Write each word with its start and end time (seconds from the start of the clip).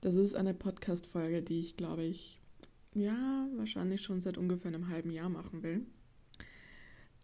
Das 0.00 0.14
ist 0.14 0.34
eine 0.34 0.54
Podcast-Folge, 0.54 1.42
die 1.42 1.60
ich, 1.60 1.76
glaube 1.76 2.04
ich, 2.04 2.40
ja, 2.94 3.48
wahrscheinlich 3.56 4.02
schon 4.02 4.20
seit 4.20 4.38
ungefähr 4.38 4.72
einem 4.72 4.88
halben 4.88 5.10
Jahr 5.10 5.28
machen 5.28 5.62
will. 5.62 5.86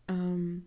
Ähm, 0.08 0.66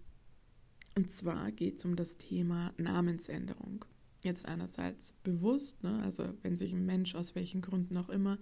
und 0.95 1.11
zwar 1.11 1.51
geht 1.51 1.77
es 1.77 1.85
um 1.85 1.95
das 1.95 2.17
Thema 2.17 2.73
Namensänderung. 2.77 3.85
Jetzt 4.23 4.47
einerseits 4.47 5.11
bewusst, 5.23 5.83
ne, 5.83 6.01
also 6.03 6.33
wenn 6.41 6.57
sich 6.57 6.73
ein 6.73 6.85
Mensch 6.85 7.15
aus 7.15 7.35
welchen 7.35 7.61
Gründen 7.61 7.97
auch 7.97 8.09
immer 8.09 8.37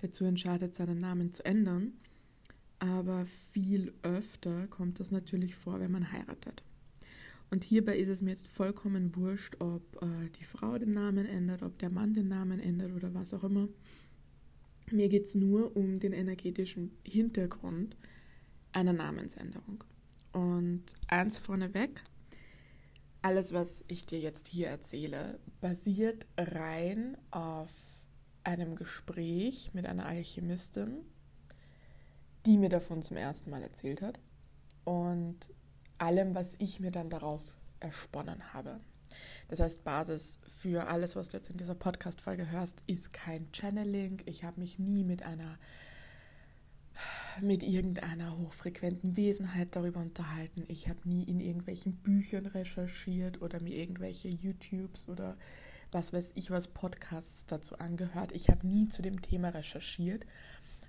dazu 0.00 0.24
entscheidet, 0.24 0.74
seinen 0.74 0.98
Namen 0.98 1.32
zu 1.32 1.44
ändern. 1.44 1.92
Aber 2.78 3.24
viel 3.24 3.94
öfter 4.02 4.66
kommt 4.66 5.00
das 5.00 5.10
natürlich 5.10 5.54
vor, 5.54 5.80
wenn 5.80 5.92
man 5.92 6.12
heiratet. 6.12 6.62
Und 7.50 7.64
hierbei 7.64 7.96
ist 7.96 8.08
es 8.08 8.22
mir 8.22 8.30
jetzt 8.30 8.48
vollkommen 8.48 9.14
wurscht, 9.14 9.56
ob 9.60 10.02
äh, 10.02 10.30
die 10.38 10.44
Frau 10.44 10.78
den 10.78 10.92
Namen 10.92 11.26
ändert, 11.26 11.62
ob 11.62 11.78
der 11.78 11.90
Mann 11.90 12.12
den 12.12 12.28
Namen 12.28 12.60
ändert 12.60 12.92
oder 12.92 13.14
was 13.14 13.32
auch 13.32 13.44
immer. 13.44 13.68
Mir 14.90 15.08
geht 15.08 15.26
es 15.26 15.34
nur 15.34 15.76
um 15.76 16.00
den 16.00 16.12
energetischen 16.12 16.92
Hintergrund 17.04 17.96
einer 18.72 18.92
Namensänderung. 18.92 19.84
Und 20.32 20.84
eins 21.08 21.38
vorneweg, 21.38 22.02
alles, 23.22 23.52
was 23.52 23.84
ich 23.88 24.06
dir 24.06 24.20
jetzt 24.20 24.48
hier 24.48 24.68
erzähle, 24.68 25.40
basiert 25.60 26.26
rein 26.36 27.16
auf 27.30 27.70
einem 28.44 28.76
Gespräch 28.76 29.70
mit 29.72 29.86
einer 29.86 30.06
Alchemistin, 30.06 30.98
die 32.44 32.58
mir 32.58 32.68
davon 32.68 33.02
zum 33.02 33.16
ersten 33.16 33.50
Mal 33.50 33.62
erzählt 33.62 34.02
hat. 34.02 34.20
Und 34.84 35.48
allem, 35.98 36.34
was 36.34 36.54
ich 36.58 36.80
mir 36.80 36.90
dann 36.90 37.10
daraus 37.10 37.58
ersponnen 37.80 38.52
habe. 38.52 38.80
Das 39.48 39.60
heißt, 39.60 39.84
Basis 39.84 40.40
für 40.42 40.88
alles, 40.88 41.16
was 41.16 41.28
du 41.28 41.36
jetzt 41.36 41.50
in 41.50 41.56
dieser 41.56 41.74
Podcast-Folge 41.74 42.50
hörst, 42.50 42.82
ist 42.86 43.12
kein 43.12 43.48
Channeling. 43.52 44.22
Ich 44.26 44.44
habe 44.44 44.60
mich 44.60 44.78
nie 44.78 45.04
mit 45.04 45.22
einer 45.22 45.58
mit 47.42 47.62
irgendeiner 47.62 48.38
hochfrequenten 48.38 49.16
Wesenheit 49.16 49.76
darüber 49.76 50.00
unterhalten. 50.00 50.64
Ich 50.68 50.88
habe 50.88 51.06
nie 51.06 51.24
in 51.24 51.40
irgendwelchen 51.40 51.96
Büchern 51.96 52.46
recherchiert 52.46 53.42
oder 53.42 53.60
mir 53.60 53.76
irgendwelche 53.76 54.28
YouTubes 54.28 55.06
oder 55.08 55.36
was 55.92 56.12
weiß 56.12 56.32
ich 56.34 56.50
was 56.50 56.68
Podcasts 56.68 57.44
dazu 57.46 57.78
angehört. 57.78 58.32
Ich 58.32 58.48
habe 58.48 58.66
nie 58.66 58.88
zu 58.88 59.02
dem 59.02 59.20
Thema 59.20 59.50
recherchiert, 59.50 60.24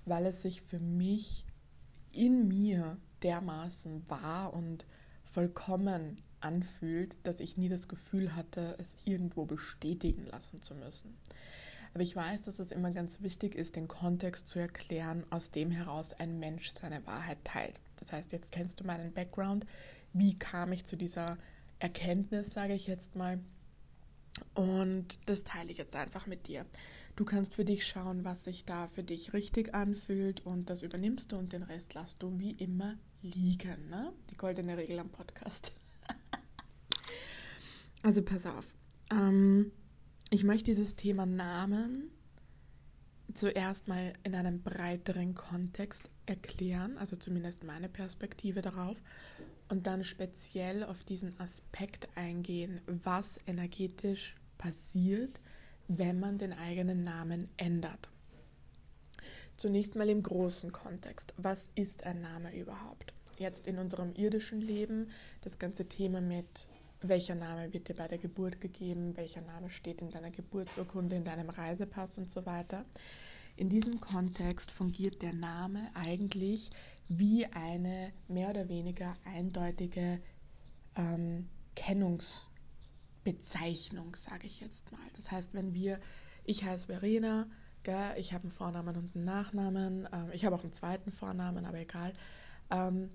weil 0.06 0.26
es 0.26 0.42
sich 0.42 0.62
für 0.62 0.80
mich 0.80 1.46
in 2.12 2.48
mir 2.48 2.98
dermaßen 3.24 4.10
wahr 4.10 4.54
und 4.54 4.86
vollkommen 5.28 6.22
anfühlt, 6.40 7.18
dass 7.24 7.40
ich 7.40 7.58
nie 7.58 7.70
das 7.70 7.88
Gefühl 7.88 8.36
hatte, 8.36 8.76
es 8.80 8.98
irgendwo 9.06 9.46
bestätigen 9.46 10.26
lassen 10.26 10.62
zu 10.62 10.76
müssen. 10.76 11.18
Aber 11.94 12.04
ich 12.04 12.16
weiß, 12.16 12.44
dass 12.44 12.60
es 12.60 12.72
immer 12.72 12.92
ganz 12.92 13.22
wichtig 13.22 13.56
ist, 13.56 13.76
den 13.76 13.88
Kontext 13.88 14.48
zu 14.48 14.60
erklären, 14.60 15.26
aus 15.30 15.52
dem 15.52 15.72
heraus 15.72 16.14
ein 16.14 16.40
Mensch 16.40 16.72
seine 16.80 17.06
Wahrheit 17.08 17.44
teilt. 17.44 17.80
Das 18.00 18.14
heißt, 18.14 18.32
jetzt 18.32 18.52
kennst 18.52 18.80
du 18.80 18.84
meinen 18.84 19.14
Background. 19.14 19.66
Wie 20.14 20.38
kam 20.38 20.72
ich 20.72 20.86
zu 20.86 20.96
dieser 20.96 21.38
Erkenntnis, 21.80 22.54
sage 22.54 22.74
ich 22.74 22.88
jetzt 22.88 23.16
mal? 23.16 23.40
Und 24.54 25.18
das 25.26 25.44
teile 25.44 25.72
ich 25.72 25.78
jetzt 25.78 25.96
einfach 25.96 26.28
mit 26.28 26.48
dir. 26.48 26.66
Du 27.16 27.26
kannst 27.26 27.56
für 27.56 27.66
dich 27.66 27.88
schauen, 27.88 28.24
was 28.24 28.44
sich 28.44 28.66
da 28.66 28.88
für 28.90 29.02
dich 29.02 29.34
richtig 29.34 29.74
anfühlt 29.74 30.46
und 30.46 30.70
das 30.70 30.84
übernimmst 30.84 31.32
du 31.32 31.38
und 31.38 31.52
den 31.52 31.64
Rest 31.64 31.96
lässt 31.96 32.22
du 32.22 32.38
wie 32.38 32.52
immer 32.52 32.96
liegen. 33.32 33.90
Ne? 33.90 34.14
Die 34.30 34.38
goldene 34.38 34.78
Regel 34.78 35.00
am 35.00 35.10
Podcast. 35.10 35.74
also 38.04 38.22
pass 38.22 38.46
auf. 38.46 38.66
Ähm, 39.12 39.72
ich 40.30 40.44
möchte 40.44 40.66
dieses 40.66 40.96
Thema 40.96 41.26
Namen 41.26 42.12
zuerst 43.34 43.88
mal 43.88 44.14
in 44.24 44.36
einem 44.36 44.62
breiteren 44.62 45.36
Kontext 45.36 46.10
erklären, 46.26 46.98
also 46.98 47.16
zumindest 47.16 47.64
meine 47.64 47.90
Perspektive 47.90 48.62
darauf, 48.62 48.98
und 49.70 49.86
dann 49.86 50.04
speziell 50.04 50.84
auf 50.84 51.04
diesen 51.04 51.40
Aspekt 51.40 52.08
eingehen, 52.16 52.82
was 52.88 53.38
energetisch 53.46 54.36
passiert, 54.58 55.40
wenn 55.88 56.20
man 56.20 56.38
den 56.38 56.54
eigenen 56.54 57.04
Namen 57.04 57.50
ändert. 57.58 58.10
Zunächst 59.58 59.96
mal 59.96 60.10
im 60.10 60.22
großen 60.22 60.72
Kontext. 60.72 61.34
Was 61.38 61.70
ist 61.76 62.04
ein 62.04 62.22
Name 62.22 62.56
überhaupt? 62.56 63.14
Jetzt 63.38 63.68
in 63.68 63.78
unserem 63.78 64.14
irdischen 64.14 64.62
Leben 64.62 65.12
das 65.42 65.60
ganze 65.60 65.88
Thema 65.88 66.22
mit, 66.22 66.68
welcher 67.02 67.36
Name 67.36 67.72
wird 67.74 67.88
dir 67.88 67.94
bei 67.96 68.08
der 68.08 68.18
Geburt 68.18 68.60
gegeben, 68.60 69.16
welcher 69.16 69.42
Name 69.42 69.70
steht 69.70 70.02
in 70.02 70.10
deiner 70.10 70.32
Geburtsurkunde, 70.32 71.16
in 71.16 71.24
deinem 71.24 71.50
Reisepass 71.50 72.18
und 72.18 72.32
so 72.32 72.46
weiter. 72.46 72.86
In 73.56 73.70
diesem 73.70 74.02
Kontext 74.02 74.72
fungiert 74.72 75.22
der 75.22 75.34
Name 75.34 75.92
eigentlich 75.94 76.72
wie 77.08 77.46
eine 77.46 78.12
mehr 78.28 78.50
oder 78.50 78.68
weniger 78.70 79.16
eindeutige 79.24 80.20
ähm, 80.96 81.48
Kennungsbezeichnung, 81.76 84.16
sage 84.16 84.48
ich 84.48 84.60
jetzt 84.60 84.92
mal. 84.92 85.00
Das 85.16 85.32
heißt, 85.32 85.54
wenn 85.54 85.74
wir, 85.74 86.00
ich 86.44 86.64
heiße 86.64 86.88
Verena, 86.88 87.48
Gell? 87.88 88.16
Ich 88.18 88.34
habe 88.34 88.44
einen 88.44 88.52
Vornamen 88.52 88.98
und 88.98 89.16
einen 89.16 89.24
Nachnamen. 89.24 90.10
Ähm, 90.12 90.30
ich 90.34 90.44
habe 90.44 90.56
auch 90.56 90.64
einen 90.64 90.74
zweiten 90.74 91.10
Vornamen, 91.10 91.66
aber 91.66 91.80
egal. 91.80 92.12
Ähm, 92.70 93.10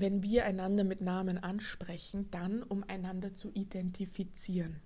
wenn 0.00 0.22
wir 0.22 0.44
einander 0.44 0.84
mit 0.84 1.00
Namen 1.00 1.38
ansprechen, 1.38 2.30
dann 2.30 2.62
um 2.62 2.84
einander 2.86 3.34
zu 3.34 3.50
identifizieren. 3.52 4.76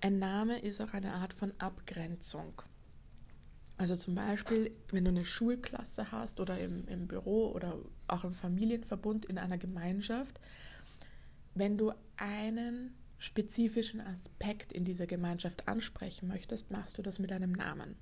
Ein 0.00 0.18
Name 0.18 0.58
ist 0.58 0.80
auch 0.82 0.92
eine 0.92 1.14
Art 1.14 1.32
von 1.32 1.52
Abgrenzung. 1.58 2.62
Also 3.78 3.96
zum 3.96 4.14
Beispiel, 4.14 4.72
wenn 4.90 5.04
du 5.04 5.10
eine 5.10 5.24
Schulklasse 5.24 6.12
hast 6.12 6.40
oder 6.40 6.58
im, 6.58 6.86
im 6.88 7.06
Büro 7.06 7.50
oder 7.50 7.78
auch 8.08 8.24
im 8.24 8.34
Familienverbund 8.34 9.24
in 9.26 9.38
einer 9.38 9.58
Gemeinschaft, 9.58 10.38
wenn 11.54 11.78
du 11.78 11.92
einen 12.16 12.94
spezifischen 13.18 14.00
Aspekt 14.00 14.72
in 14.72 14.84
dieser 14.84 15.06
Gemeinschaft 15.06 15.66
ansprechen 15.68 16.28
möchtest, 16.28 16.70
machst 16.70 16.98
du 16.98 17.02
das 17.02 17.18
mit 17.18 17.32
einem 17.32 17.52
Namen. 17.52 17.96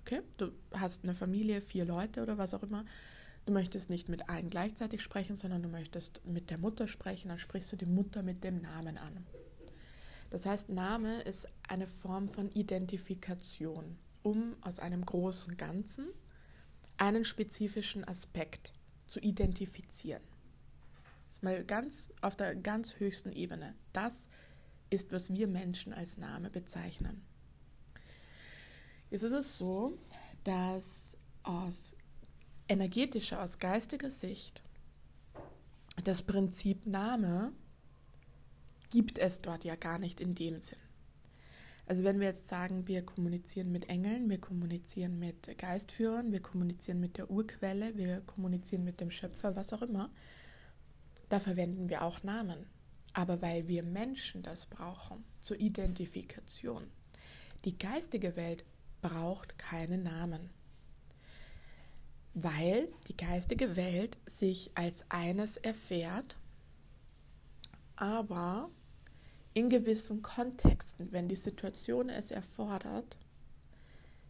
Okay, 0.00 0.22
du 0.38 0.52
hast 0.72 1.04
eine 1.04 1.14
Familie, 1.14 1.60
vier 1.60 1.84
Leute 1.84 2.22
oder 2.22 2.38
was 2.38 2.54
auch 2.54 2.62
immer. 2.62 2.86
Du 3.46 3.52
möchtest 3.52 3.90
nicht 3.90 4.08
mit 4.08 4.28
allen 4.28 4.50
gleichzeitig 4.50 5.02
sprechen, 5.02 5.34
sondern 5.34 5.62
du 5.62 5.68
möchtest 5.68 6.24
mit 6.24 6.50
der 6.50 6.58
Mutter 6.58 6.86
sprechen, 6.86 7.28
dann 7.28 7.38
sprichst 7.38 7.72
du 7.72 7.76
die 7.76 7.86
Mutter 7.86 8.22
mit 8.22 8.44
dem 8.44 8.60
Namen 8.60 8.98
an. 8.98 9.26
Das 10.30 10.46
heißt, 10.46 10.68
Name 10.68 11.22
ist 11.22 11.48
eine 11.68 11.86
Form 11.86 12.28
von 12.28 12.50
Identifikation, 12.52 13.98
um 14.22 14.54
aus 14.60 14.78
einem 14.78 15.04
großen 15.04 15.56
Ganzen 15.56 16.06
einen 16.96 17.24
spezifischen 17.24 18.06
Aspekt 18.06 18.72
zu 19.06 19.18
identifizieren. 19.20 20.22
Das 21.26 21.38
ist 21.38 21.42
mal 21.42 21.64
ganz 21.64 22.12
auf 22.20 22.36
der 22.36 22.54
ganz 22.54 23.00
höchsten 23.00 23.32
Ebene. 23.32 23.74
Das 23.92 24.28
ist, 24.90 25.12
was 25.12 25.32
wir 25.32 25.48
Menschen 25.48 25.92
als 25.92 26.16
Name 26.16 26.50
bezeichnen. 26.50 27.22
Jetzt 29.10 29.24
ist 29.24 29.32
es 29.32 29.58
so, 29.58 29.98
dass 30.44 31.16
aus 31.42 31.96
energetischer, 32.70 33.42
aus 33.42 33.58
geistiger 33.58 34.10
Sicht 34.10 34.62
das 36.04 36.22
Prinzip 36.22 36.86
Name 36.86 37.52
gibt 38.90 39.18
es 39.18 39.40
dort 39.42 39.64
ja 39.64 39.76
gar 39.76 39.98
nicht 39.98 40.20
in 40.20 40.34
dem 40.34 40.58
Sinn. 40.58 40.78
Also 41.86 42.04
wenn 42.04 42.20
wir 42.20 42.28
jetzt 42.28 42.48
sagen, 42.48 42.86
wir 42.86 43.04
kommunizieren 43.04 43.72
mit 43.72 43.88
Engeln, 43.88 44.30
wir 44.30 44.40
kommunizieren 44.40 45.18
mit 45.18 45.58
Geistführern, 45.58 46.32
wir 46.32 46.40
kommunizieren 46.40 47.00
mit 47.00 47.18
der 47.18 47.30
Urquelle, 47.30 47.96
wir 47.96 48.20
kommunizieren 48.20 48.84
mit 48.84 49.00
dem 49.00 49.10
Schöpfer, 49.10 49.56
was 49.56 49.72
auch 49.72 49.82
immer, 49.82 50.10
da 51.28 51.40
verwenden 51.40 51.88
wir 51.88 52.02
auch 52.02 52.22
Namen. 52.22 52.66
Aber 53.12 53.42
weil 53.42 53.66
wir 53.66 53.82
Menschen 53.82 54.42
das 54.42 54.66
brauchen 54.66 55.24
zur 55.40 55.58
Identifikation. 55.58 56.84
Die 57.64 57.76
geistige 57.76 58.36
Welt 58.36 58.64
braucht 59.02 59.58
keinen 59.58 60.04
Namen, 60.04 60.50
weil 62.34 62.88
die 63.08 63.16
geistige 63.16 63.76
Welt 63.76 64.18
sich 64.26 64.70
als 64.74 65.04
eines 65.08 65.56
erfährt, 65.56 66.36
aber 67.96 68.70
in 69.52 69.68
gewissen 69.68 70.22
Kontexten, 70.22 71.12
wenn 71.12 71.28
die 71.28 71.36
Situation 71.36 72.08
es 72.08 72.30
erfordert, 72.30 73.18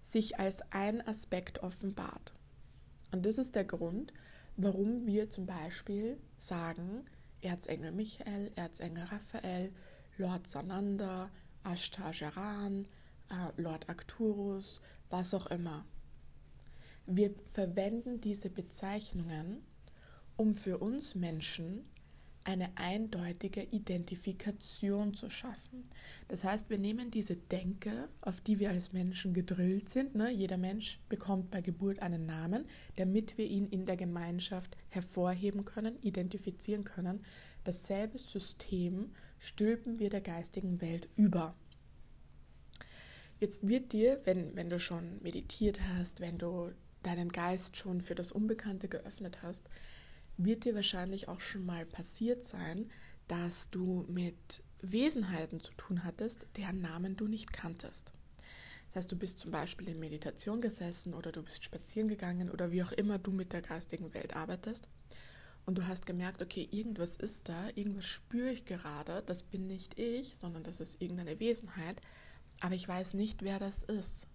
sich 0.02 0.40
als 0.40 0.60
ein 0.70 1.06
Aspekt 1.06 1.62
offenbart. 1.62 2.32
Und 3.12 3.26
das 3.26 3.38
ist 3.38 3.54
der 3.54 3.64
Grund, 3.64 4.12
warum 4.56 5.06
wir 5.06 5.30
zum 5.30 5.46
Beispiel 5.46 6.18
sagen, 6.38 7.04
Erzengel 7.42 7.92
Michael, 7.92 8.50
Erzengel 8.56 9.04
Raphael, 9.04 9.72
Lord 10.18 10.46
Sananda, 10.46 11.30
Ashtar-Geran, 11.64 12.86
äh, 13.30 13.60
Lord 13.60 13.88
Arcturus, 13.88 14.80
was 15.08 15.34
auch 15.34 15.46
immer. 15.46 15.84
Wir 17.12 17.34
verwenden 17.48 18.20
diese 18.20 18.50
Bezeichnungen, 18.50 19.62
um 20.36 20.54
für 20.54 20.78
uns 20.78 21.16
Menschen 21.16 21.84
eine 22.44 22.70
eindeutige 22.76 23.64
Identifikation 23.64 25.14
zu 25.14 25.28
schaffen. 25.28 25.90
Das 26.28 26.44
heißt, 26.44 26.70
wir 26.70 26.78
nehmen 26.78 27.10
diese 27.10 27.34
Denke, 27.34 28.08
auf 28.20 28.40
die 28.40 28.60
wir 28.60 28.70
als 28.70 28.92
Menschen 28.92 29.34
gedrillt 29.34 29.90
sind. 29.90 30.14
Ne? 30.14 30.30
Jeder 30.30 30.56
Mensch 30.56 31.00
bekommt 31.08 31.50
bei 31.50 31.60
Geburt 31.60 31.98
einen 31.98 32.26
Namen, 32.26 32.64
damit 32.94 33.36
wir 33.36 33.46
ihn 33.46 33.66
in 33.66 33.86
der 33.86 33.96
Gemeinschaft 33.96 34.76
hervorheben 34.88 35.64
können, 35.64 36.00
identifizieren 36.02 36.84
können. 36.84 37.24
Dasselbe 37.64 38.20
System 38.20 39.10
stülpen 39.40 39.98
wir 39.98 40.10
der 40.10 40.20
geistigen 40.20 40.80
Welt 40.80 41.08
über. 41.16 41.56
Jetzt 43.40 43.66
wird 43.66 43.92
dir, 43.92 44.20
wenn, 44.22 44.54
wenn 44.54 44.70
du 44.70 44.78
schon 44.78 45.20
meditiert 45.22 45.80
hast, 45.80 46.20
wenn 46.20 46.38
du 46.38 46.70
deinen 47.02 47.30
Geist 47.30 47.76
schon 47.76 48.00
für 48.00 48.14
das 48.14 48.32
Unbekannte 48.32 48.88
geöffnet 48.88 49.42
hast, 49.42 49.68
wird 50.36 50.64
dir 50.64 50.74
wahrscheinlich 50.74 51.28
auch 51.28 51.40
schon 51.40 51.66
mal 51.66 51.86
passiert 51.86 52.46
sein, 52.46 52.90
dass 53.28 53.70
du 53.70 54.04
mit 54.08 54.62
Wesenheiten 54.82 55.60
zu 55.60 55.72
tun 55.74 56.04
hattest, 56.04 56.46
deren 56.56 56.80
Namen 56.80 57.16
du 57.16 57.28
nicht 57.28 57.52
kanntest. 57.52 58.12
Das 58.88 58.96
heißt, 58.96 59.12
du 59.12 59.16
bist 59.16 59.38
zum 59.38 59.52
Beispiel 59.52 59.88
in 59.88 60.00
Meditation 60.00 60.60
gesessen 60.60 61.14
oder 61.14 61.30
du 61.30 61.42
bist 61.42 61.64
spazieren 61.64 62.08
gegangen 62.08 62.50
oder 62.50 62.72
wie 62.72 62.82
auch 62.82 62.92
immer 62.92 63.18
du 63.18 63.30
mit 63.30 63.52
der 63.52 63.62
geistigen 63.62 64.12
Welt 64.14 64.34
arbeitest 64.34 64.88
und 65.64 65.78
du 65.78 65.86
hast 65.86 66.06
gemerkt, 66.06 66.42
okay, 66.42 66.68
irgendwas 66.72 67.16
ist 67.16 67.48
da, 67.48 67.68
irgendwas 67.76 68.06
spüre 68.06 68.50
ich 68.50 68.64
gerade, 68.64 69.22
das 69.26 69.44
bin 69.44 69.68
nicht 69.68 69.98
ich, 69.98 70.36
sondern 70.36 70.64
das 70.64 70.80
ist 70.80 71.00
irgendeine 71.00 71.38
Wesenheit, 71.38 72.00
aber 72.60 72.74
ich 72.74 72.88
weiß 72.88 73.14
nicht, 73.14 73.42
wer 73.42 73.60
das 73.60 73.84
ist, 73.84 74.26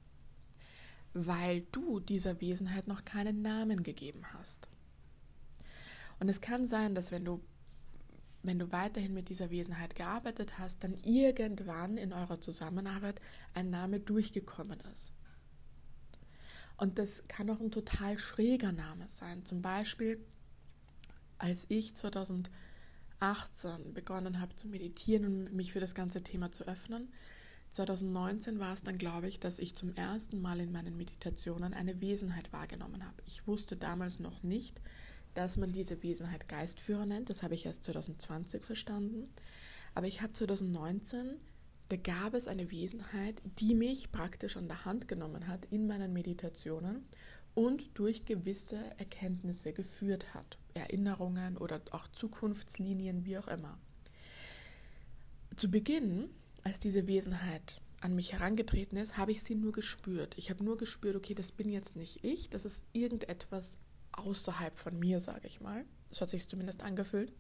weil 1.15 1.62
du 1.71 2.01
dieser 2.01 2.41
Wesenheit 2.41 2.88
noch 2.88 3.06
keinen 3.06 3.41
Namen 3.41 3.83
gegeben 3.83 4.21
hast. 4.33 4.67
Und 6.19 6.27
es 6.29 6.41
kann 6.41 6.67
sein, 6.67 6.94
dass 6.94 7.12
wenn 7.12 7.23
du, 7.23 7.41
wenn 8.44 8.59
du 8.59 8.71
weiterhin 8.73 9.13
mit 9.13 9.29
dieser 9.29 9.50
Wesenheit 9.50 9.95
gearbeitet 9.95 10.59
hast, 10.59 10.83
dann 10.83 10.97
irgendwann 11.03 11.97
in 11.97 12.12
eurer 12.12 12.41
Zusammenarbeit 12.41 13.21
ein 13.53 13.69
Name 13.69 14.01
durchgekommen 14.01 14.81
ist. 14.91 15.13
Und 16.75 17.00
das 17.00 17.25
kann 17.29 17.50
auch 17.50 17.61
ein 17.61 17.71
total 17.71 18.19
schräger 18.19 18.73
Name 18.73 19.07
sein. 19.07 19.45
Zum 19.45 19.61
Beispiel, 19.61 20.19
als 21.38 21.65
ich 21.69 21.95
2018 21.95 22.50
begonnen 23.94 24.41
habe 24.41 24.57
zu 24.57 24.68
meditieren 24.68 25.25
und 25.25 25.53
mich 25.53 25.71
für 25.71 25.79
das 25.79 25.95
ganze 25.95 26.21
Thema 26.21 26.51
zu 26.51 26.68
öffnen, 26.68 27.13
2019 27.75 28.60
war 28.60 28.74
es 28.74 28.83
dann, 28.83 28.98
glaube 28.98 29.27
ich, 29.27 29.39
dass 29.39 29.60
ich 29.60 29.75
zum 29.75 29.94
ersten 29.95 30.42
Mal 30.42 30.62
in 30.62 30.72
meinen 30.72 30.95
Meditationen 30.95 31.74
eine 31.74 32.00
Wesenheit 32.00 32.54
wahrgenommen 32.54 33.06
habe. 33.06 33.22
Ich 33.25 33.45
wusste 33.48 33.75
damals 33.75 34.19
noch 34.19 34.44
nicht, 34.44 34.80
dass 35.33 35.57
man 35.57 35.74
diese 35.74 36.01
Wesenheit 36.01 36.48
Geistführer 36.48 37.06
nennt. 37.06 37.30
Das 37.30 37.44
habe 37.44 37.54
ich 37.54 37.66
erst 37.66 37.83
2020 37.83 38.63
verstanden. 38.63 39.27
Aber 39.94 40.07
ich 40.07 40.22
habe 40.22 40.31
2019, 40.31 41.36
da 41.89 41.98
gab 41.98 42.33
es 42.33 42.48
eine 42.48 42.72
Wesenheit, 42.72 43.42
die 43.60 43.75
mich 43.75 44.10
praktisch 44.10 44.56
an 44.56 44.69
der 44.69 44.86
Hand 44.86 45.10
genommen 45.10 45.50
hat 45.50 45.66
in 45.69 45.86
meinen 45.86 46.13
Meditationen 46.13 47.04
und 47.56 47.98
durch 48.00 48.24
gewisse 48.24 48.80
Erkenntnisse 48.98 49.74
geführt 49.74 50.33
hat. 50.33 50.57
Erinnerungen 50.74 51.57
oder 51.57 51.81
auch 51.92 52.07
Zukunftslinien, 52.07 53.25
wie 53.25 53.38
auch 53.38 53.50
immer. 53.50 53.78
Zu 55.57 55.69
Beginn, 55.69 56.30
als 56.65 56.79
diese 56.79 57.07
Wesenheit 57.07 57.79
an 58.01 58.15
mich 58.15 58.33
herangetreten 58.33 58.97
ist, 58.97 59.17
habe 59.17 59.31
ich 59.31 59.44
sie 59.44 59.56
nur 59.56 59.71
gespürt. 59.71 60.38
Ich 60.38 60.50
habe 60.50 60.63
nur 60.63 60.77
gespürt, 60.77 61.15
okay, 61.15 61.35
das 61.35 61.51
bin 61.51 61.69
jetzt 61.71 61.95
nicht 61.95 62.23
ich, 62.23 62.50
das 62.50 62.65
ist 62.65 62.83
irgendetwas 62.91 63.79
außerhalb 64.12 64.75
von 64.75 65.00
mir, 65.00 65.19
sage 65.19 65.47
ich 65.47 65.62
mal. 65.62 65.85
So 66.12 66.21
hat 66.21 66.29
sich 66.29 66.47
zumindest 66.47 66.83
angefühlt. 66.83 67.31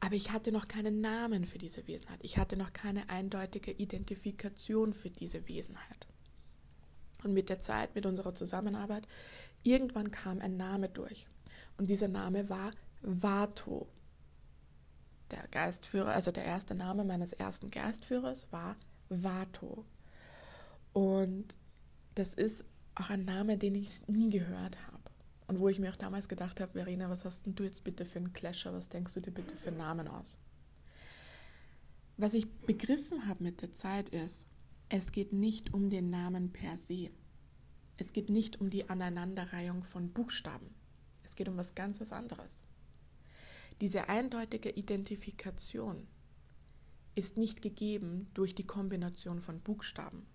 Aber 0.00 0.14
ich 0.14 0.32
hatte 0.32 0.52
noch 0.52 0.68
keinen 0.68 1.00
Namen 1.00 1.46
für 1.46 1.58
diese 1.58 1.86
Wesenheit. 1.86 2.18
Ich 2.22 2.36
hatte 2.36 2.56
noch 2.56 2.72
keine 2.72 3.08
eindeutige 3.08 3.70
Identifikation 3.70 4.92
für 4.92 5.08
diese 5.08 5.48
Wesenheit. 5.48 6.06
Und 7.22 7.32
mit 7.32 7.48
der 7.48 7.60
Zeit, 7.60 7.94
mit 7.94 8.06
unserer 8.06 8.34
Zusammenarbeit, 8.34 9.06
irgendwann 9.62 10.10
kam 10.10 10.40
ein 10.40 10.56
Name 10.56 10.88
durch. 10.88 11.26
Und 11.78 11.90
dieser 11.90 12.08
Name 12.08 12.48
war 12.50 12.72
Vato. 13.02 13.88
Der 15.30 15.46
Geistführer, 15.48 16.12
also 16.12 16.30
der 16.30 16.44
erste 16.44 16.74
Name 16.74 17.04
meines 17.04 17.32
ersten 17.32 17.70
Geistführers 17.70 18.50
war 18.52 18.76
Vato. 19.08 19.84
Und 20.92 21.54
das 22.14 22.34
ist 22.34 22.64
auch 22.94 23.10
ein 23.10 23.24
Name, 23.24 23.58
den 23.58 23.74
ich 23.74 24.06
nie 24.08 24.30
gehört 24.30 24.78
habe. 24.86 24.96
Und 25.48 25.60
wo 25.60 25.68
ich 25.68 25.78
mir 25.78 25.90
auch 25.90 25.96
damals 25.96 26.28
gedacht 26.28 26.60
habe, 26.60 26.72
Verena, 26.72 27.08
was 27.08 27.24
hast 27.24 27.46
denn 27.46 27.54
du 27.54 27.64
jetzt 27.64 27.84
bitte 27.84 28.04
für 28.04 28.18
einen 28.18 28.32
Clasher? 28.32 28.72
Was 28.72 28.88
denkst 28.88 29.14
du 29.14 29.20
dir 29.20 29.30
bitte 29.30 29.54
für 29.56 29.68
einen 29.68 29.78
Namen 29.78 30.08
aus? 30.08 30.38
Was 32.16 32.34
ich 32.34 32.50
begriffen 32.62 33.28
habe 33.28 33.44
mit 33.44 33.62
der 33.62 33.74
Zeit 33.74 34.08
ist, 34.08 34.46
es 34.88 35.12
geht 35.12 35.32
nicht 35.32 35.74
um 35.74 35.90
den 35.90 36.10
Namen 36.10 36.52
per 36.52 36.78
se. 36.78 37.10
Es 37.96 38.12
geht 38.12 38.30
nicht 38.30 38.60
um 38.60 38.70
die 38.70 38.88
Aneinanderreihung 38.88 39.82
von 39.82 40.12
Buchstaben. 40.12 40.74
Es 41.22 41.36
geht 41.36 41.48
um 41.48 41.56
was 41.56 41.74
ganz 41.74 42.00
was 42.00 42.12
anderes. 42.12 42.62
Diese 43.80 44.08
eindeutige 44.08 44.70
Identifikation 44.70 46.06
ist 47.14 47.36
nicht 47.36 47.60
gegeben 47.60 48.30
durch 48.32 48.54
die 48.54 48.66
Kombination 48.66 49.40
von 49.40 49.60
Buchstaben, 49.60 50.26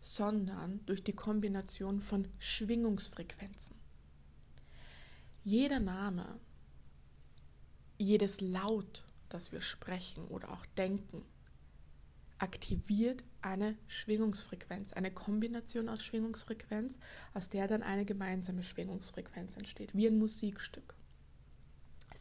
sondern 0.00 0.84
durch 0.84 1.02
die 1.02 1.14
Kombination 1.14 2.00
von 2.00 2.28
Schwingungsfrequenzen. 2.38 3.76
Jeder 5.44 5.80
Name, 5.80 6.40
jedes 7.98 8.40
Laut, 8.40 9.04
das 9.28 9.50
wir 9.50 9.60
sprechen 9.60 10.26
oder 10.26 10.50
auch 10.52 10.66
denken, 10.76 11.24
aktiviert 12.38 13.22
eine 13.40 13.76
Schwingungsfrequenz, 13.86 14.92
eine 14.92 15.12
Kombination 15.12 15.88
aus 15.88 16.04
Schwingungsfrequenz, 16.04 16.98
aus 17.32 17.48
der 17.48 17.68
dann 17.68 17.82
eine 17.82 18.04
gemeinsame 18.04 18.62
Schwingungsfrequenz 18.62 19.56
entsteht, 19.56 19.94
wie 19.94 20.06
ein 20.06 20.18
Musikstück. 20.18 20.94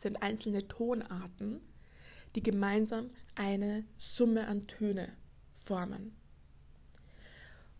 Sind 0.01 0.23
einzelne 0.23 0.67
Tonarten, 0.67 1.61
die 2.33 2.41
gemeinsam 2.41 3.11
eine 3.35 3.85
Summe 3.99 4.47
an 4.47 4.65
Töne 4.65 5.13
formen. 5.63 6.15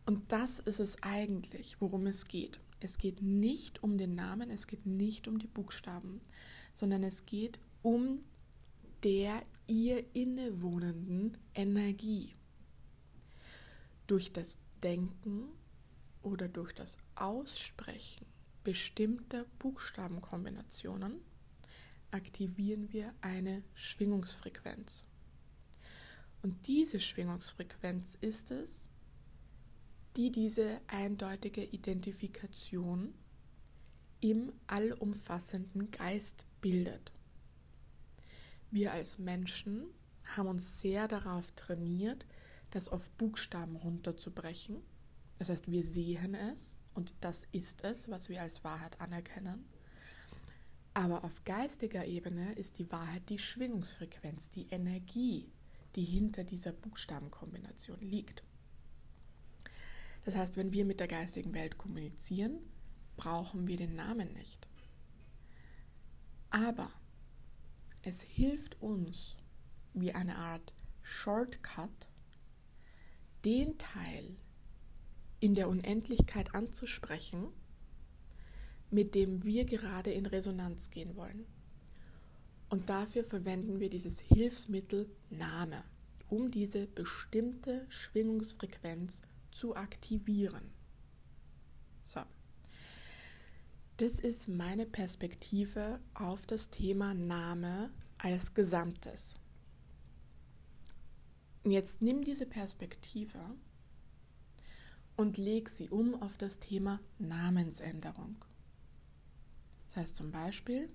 Und 0.06 0.32
das 0.32 0.60
ist 0.60 0.80
es 0.80 1.02
eigentlich, 1.02 1.82
worum 1.82 2.06
es 2.06 2.28
geht. 2.28 2.60
Es 2.80 3.00
geht 3.00 3.24
nicht 3.24 3.82
um 3.82 3.98
den 3.98 4.14
Namen, 4.14 4.52
es 4.52 4.68
geht 4.68 4.86
nicht 4.86 5.28
um 5.28 5.40
die 5.40 5.48
Buchstaben, 5.48 6.22
sondern 6.76 7.02
es 7.02 7.26
geht 7.26 7.60
um 7.82 8.20
der 9.02 9.42
ihr 9.66 10.06
innewohnenden 10.14 11.40
Energie. 11.56 12.36
Durch 14.06 14.32
das 14.32 14.60
Denken 14.84 15.46
oder 16.22 16.48
durch 16.48 16.72
das 16.74 17.00
Aussprechen 17.16 18.28
bestimmter 18.64 19.46
Buchstabenkombinationen 19.58 21.20
aktivieren 22.12 22.92
wir 22.92 23.14
eine 23.22 23.64
Schwingungsfrequenz. 23.74 25.06
Und 26.42 26.68
diese 26.68 27.00
Schwingungsfrequenz 27.00 28.18
ist 28.22 28.52
es, 28.52 28.90
die 30.16 30.32
diese 30.32 30.82
eindeutige 30.88 31.64
Identifikation 31.64 33.14
im 34.20 34.52
allumfassenden 34.68 35.92
Geist 35.92 36.46
bildet. 36.62 37.12
Wir 38.70 38.94
als 38.94 39.18
Menschen 39.18 39.86
haben 40.24 40.48
uns 40.48 40.80
sehr 40.80 41.08
darauf 41.08 41.52
trainiert, 41.52 42.26
das 42.70 42.88
auf 42.88 43.12
Buchstaben 43.12 43.76
runterzubrechen. 43.76 44.82
Das 45.40 45.50
heißt, 45.50 45.70
wir 45.70 45.84
sehen 45.84 46.36
es 46.36 46.78
und 46.94 47.14
das 47.22 47.48
ist 47.52 47.84
es, 47.84 48.10
was 48.10 48.30
wir 48.30 48.42
als 48.42 48.64
Wahrheit 48.64 49.00
anerkennen. 49.02 49.66
Aber 50.94 51.24
auf 51.24 51.44
geistiger 51.46 52.06
Ebene 52.06 52.54
ist 52.54 52.78
die 52.78 52.92
Wahrheit 52.92 53.30
die 53.30 53.40
Schwingungsfrequenz, 53.40 54.50
die 54.52 54.68
Energie, 54.70 55.50
die 55.96 56.04
hinter 56.04 56.44
dieser 56.44 56.74
Buchstabenkombination 56.74 58.00
liegt. 58.02 58.44
Das 60.26 60.36
heißt, 60.36 60.58
wenn 60.58 60.74
wir 60.74 60.86
mit 60.86 61.00
der 61.00 61.08
geistigen 61.08 61.54
Welt 61.54 61.78
kommunizieren, 61.78 62.60
brauchen 63.16 63.68
wir 63.68 63.78
den 63.78 63.96
Namen 63.96 64.34
nicht. 64.34 64.68
Aber 66.50 66.92
es 68.04 68.22
hilft 68.22 68.82
uns 68.82 69.38
wie 69.94 70.14
eine 70.14 70.36
Art 70.38 70.74
Shortcut, 71.02 72.10
den 73.46 73.78
Teil 73.78 74.36
in 75.40 75.56
der 75.56 75.70
Unendlichkeit 75.70 76.54
anzusprechen, 76.54 77.48
mit 78.92 79.16
dem 79.16 79.44
wir 79.44 79.66
gerade 79.66 80.12
in 80.12 80.26
Resonanz 80.26 80.92
gehen 80.92 81.16
wollen. 81.16 81.46
Und 82.70 82.90
dafür 82.90 83.24
verwenden 83.24 83.80
wir 83.80 83.90
dieses 83.90 84.20
Hilfsmittel 84.20 85.10
Name, 85.30 85.84
um 86.30 86.52
diese 86.52 86.88
bestimmte 86.88 87.86
Schwingungsfrequenz 87.90 89.22
zu 89.52 89.76
aktivieren. 89.76 90.72
So. 92.06 92.22
Das 93.98 94.14
ist 94.14 94.48
meine 94.48 94.86
Perspektive 94.86 96.00
auf 96.14 96.46
das 96.46 96.70
Thema 96.70 97.14
Name 97.14 97.92
als 98.18 98.54
Gesamtes. 98.54 99.36
Und 101.64 101.72
jetzt 101.72 102.02
nimm 102.02 102.24
diese 102.24 102.46
Perspektive 102.46 103.40
und 105.18 105.38
leg 105.38 105.70
sie 105.70 105.90
um 105.90 106.20
auf 106.22 106.38
das 106.38 106.60
Thema 106.60 107.00
Namensänderung. 107.20 108.38
Das 109.92 109.98
heißt 109.98 110.16
zum 110.16 110.32
Beispiel, 110.32 110.88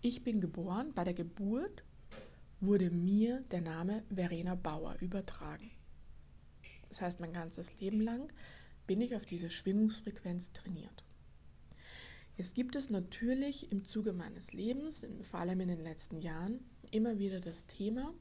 ich 0.00 0.24
bin 0.24 0.40
geboren, 0.40 0.94
bei 0.94 1.04
der 1.04 1.12
Geburt 1.12 1.84
wurde 2.58 2.90
mir 2.90 3.40
der 3.50 3.60
Name 3.60 4.02
Verena 4.08 4.54
Bauer 4.54 4.96
übertragen. 5.00 5.70
Das 6.88 7.02
heißt, 7.02 7.20
mein 7.20 7.34
ganzes 7.34 7.78
Leben 7.80 8.00
lang 8.00 8.32
bin 8.86 9.02
ich 9.02 9.14
auf 9.14 9.26
diese 9.26 9.50
Schwingungsfrequenz 9.50 10.52
trainiert. 10.52 11.04
Jetzt 12.38 12.54
gibt 12.54 12.76
es 12.76 12.88
natürlich 12.88 13.70
im 13.70 13.84
Zuge 13.84 14.14
meines 14.14 14.54
Lebens, 14.54 15.06
vor 15.20 15.40
allem 15.40 15.60
in 15.60 15.68
den 15.68 15.82
letzten 15.82 16.18
Jahren, 16.18 16.60
immer 16.90 17.18
wieder 17.18 17.40
das 17.40 17.66
Thema, 17.66 18.14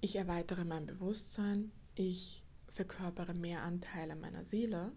ich 0.00 0.16
erweitere 0.16 0.64
mein 0.64 0.86
Bewusstsein, 0.86 1.70
ich 1.94 2.44
verkörpere 2.72 3.34
mehr 3.34 3.62
Anteile 3.62 4.16
meiner 4.16 4.44
Seele 4.44 4.92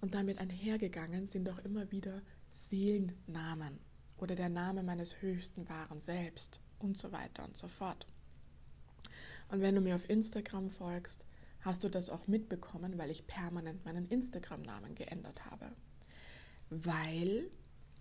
und 0.00 0.14
damit 0.14 0.38
einhergegangen 0.38 1.26
sind 1.26 1.50
auch 1.50 1.58
immer 1.58 1.92
wieder 1.92 2.22
Seelennamen 2.52 3.78
oder 4.16 4.34
der 4.34 4.48
Name 4.48 4.82
meines 4.82 5.20
höchsten 5.20 5.68
wahren 5.68 6.00
Selbst 6.00 6.60
und 6.78 6.96
so 6.96 7.12
weiter 7.12 7.44
und 7.44 7.56
so 7.56 7.68
fort. 7.68 8.06
Und 9.48 9.60
wenn 9.60 9.74
du 9.74 9.80
mir 9.80 9.96
auf 9.96 10.08
Instagram 10.08 10.70
folgst, 10.70 11.24
hast 11.60 11.84
du 11.84 11.88
das 11.88 12.10
auch 12.10 12.26
mitbekommen, 12.26 12.98
weil 12.98 13.10
ich 13.10 13.26
permanent 13.26 13.84
meinen 13.84 14.08
Instagram-Namen 14.08 14.94
geändert 14.94 15.44
habe. 15.46 15.70
Weil 16.70 17.50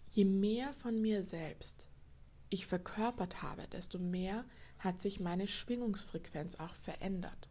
je 0.10 0.26
mehr 0.26 0.74
von 0.74 1.00
mir 1.02 1.24
selbst 1.24 1.86
ich 2.50 2.66
verkörpert 2.66 3.42
habe, 3.42 3.68
desto 3.68 3.98
mehr 3.98 4.46
hat 4.80 5.02
sich 5.02 5.20
meine 5.20 5.48
Schwingungsfrequenz 5.48 6.56
auch 6.56 6.76
verändert. 6.76 7.50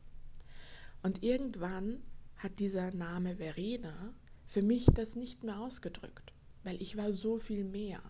Und 1.03 1.23
irgendwann 1.23 2.03
hat 2.37 2.59
dieser 2.59 2.91
Name 2.91 3.37
Verena 3.37 4.15
für 4.47 4.63
mich 4.63 4.87
das 4.87 5.15
nicht 5.15 5.45
mehr 5.45 5.61
ausgedrückt, 5.61 6.30
weil 6.65 6.81
ich 6.81 6.97
war 6.97 7.13
so 7.13 7.39
viel 7.39 7.65
mehr 7.65 8.01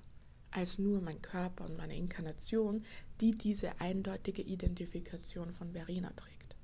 als 0.50 0.78
nur 0.78 1.00
mein 1.00 1.23
Körper 1.23 1.64
und 1.64 1.76
meine 1.76 1.97
Inkarnation, 1.97 2.85
die 3.21 3.33
diese 3.33 3.80
eindeutige 3.80 4.42
Identifikation 4.42 5.52
von 5.52 5.73
Verena 5.73 6.11
trägt. 6.11 6.57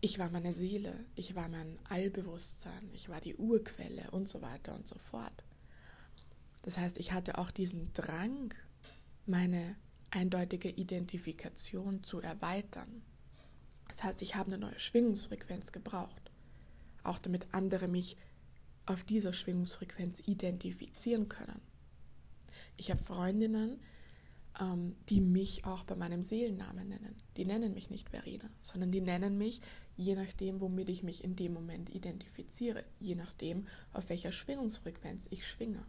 Ich 0.00 0.20
war 0.20 0.30
meine 0.30 0.52
Seele, 0.52 1.04
ich 1.16 1.34
war 1.34 1.48
mein 1.48 1.78
Allbewusstsein, 1.88 2.88
ich 2.92 3.08
war 3.08 3.20
die 3.20 3.34
Urquelle 3.34 4.08
und 4.12 4.28
so 4.28 4.40
weiter 4.42 4.74
und 4.74 4.86
so 4.86 4.96
fort. 4.98 5.44
Das 6.62 6.78
heißt, 6.78 6.98
ich 6.98 7.12
hatte 7.12 7.38
auch 7.38 7.50
diesen 7.50 7.92
Drang, 7.94 8.54
meine 9.26 9.76
eindeutige 10.10 10.70
Identifikation 10.70 12.04
zu 12.04 12.20
erweitern. 12.20 13.02
Das 13.88 14.04
heißt, 14.04 14.22
ich 14.22 14.36
habe 14.36 14.52
eine 14.52 14.58
neue 14.58 14.78
Schwingungsfrequenz 14.78 15.72
gebraucht, 15.72 16.30
auch 17.02 17.18
damit 17.18 17.48
andere 17.52 17.88
mich 17.88 18.16
auf 18.88 19.04
dieser 19.04 19.32
Schwingungsfrequenz 19.32 20.22
identifizieren 20.26 21.28
können. 21.28 21.60
Ich 22.76 22.90
habe 22.90 23.02
Freundinnen, 23.02 23.80
ähm, 24.60 24.96
die 25.08 25.20
mich 25.20 25.64
auch 25.64 25.84
bei 25.84 25.94
meinem 25.94 26.22
Seelennamen 26.22 26.88
nennen. 26.88 27.16
Die 27.36 27.44
nennen 27.44 27.74
mich 27.74 27.90
nicht 27.90 28.08
Verena, 28.08 28.48
sondern 28.62 28.90
die 28.90 29.00
nennen 29.00 29.36
mich 29.36 29.60
je 29.98 30.14
nachdem, 30.14 30.60
womit 30.60 30.88
ich 30.88 31.02
mich 31.02 31.24
in 31.24 31.36
dem 31.36 31.52
Moment 31.52 31.90
identifiziere, 31.90 32.84
je 33.00 33.16
nachdem, 33.16 33.66
auf 33.92 34.08
welcher 34.08 34.32
Schwingungsfrequenz 34.32 35.26
ich 35.30 35.46
schwinge. 35.46 35.84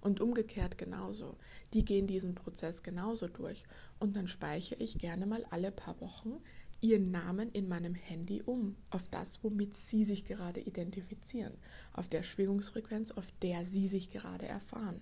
Und 0.00 0.20
umgekehrt 0.20 0.78
genauso. 0.78 1.36
Die 1.74 1.84
gehen 1.84 2.06
diesen 2.06 2.34
Prozess 2.34 2.82
genauso 2.82 3.28
durch. 3.28 3.64
Und 3.98 4.16
dann 4.16 4.28
speichere 4.28 4.80
ich 4.80 4.98
gerne 4.98 5.26
mal 5.26 5.44
alle 5.50 5.70
paar 5.70 6.00
Wochen 6.00 6.40
ihren 6.80 7.10
Namen 7.10 7.50
in 7.50 7.68
meinem 7.68 7.94
Handy 7.94 8.42
um, 8.42 8.76
auf 8.90 9.08
das, 9.08 9.42
womit 9.42 9.76
sie 9.76 10.04
sich 10.04 10.24
gerade 10.24 10.60
identifizieren, 10.60 11.54
auf 11.92 12.08
der 12.08 12.22
Schwingungsfrequenz, 12.22 13.10
auf 13.10 13.26
der 13.42 13.64
sie 13.64 13.88
sich 13.88 14.10
gerade 14.10 14.46
erfahren. 14.46 15.00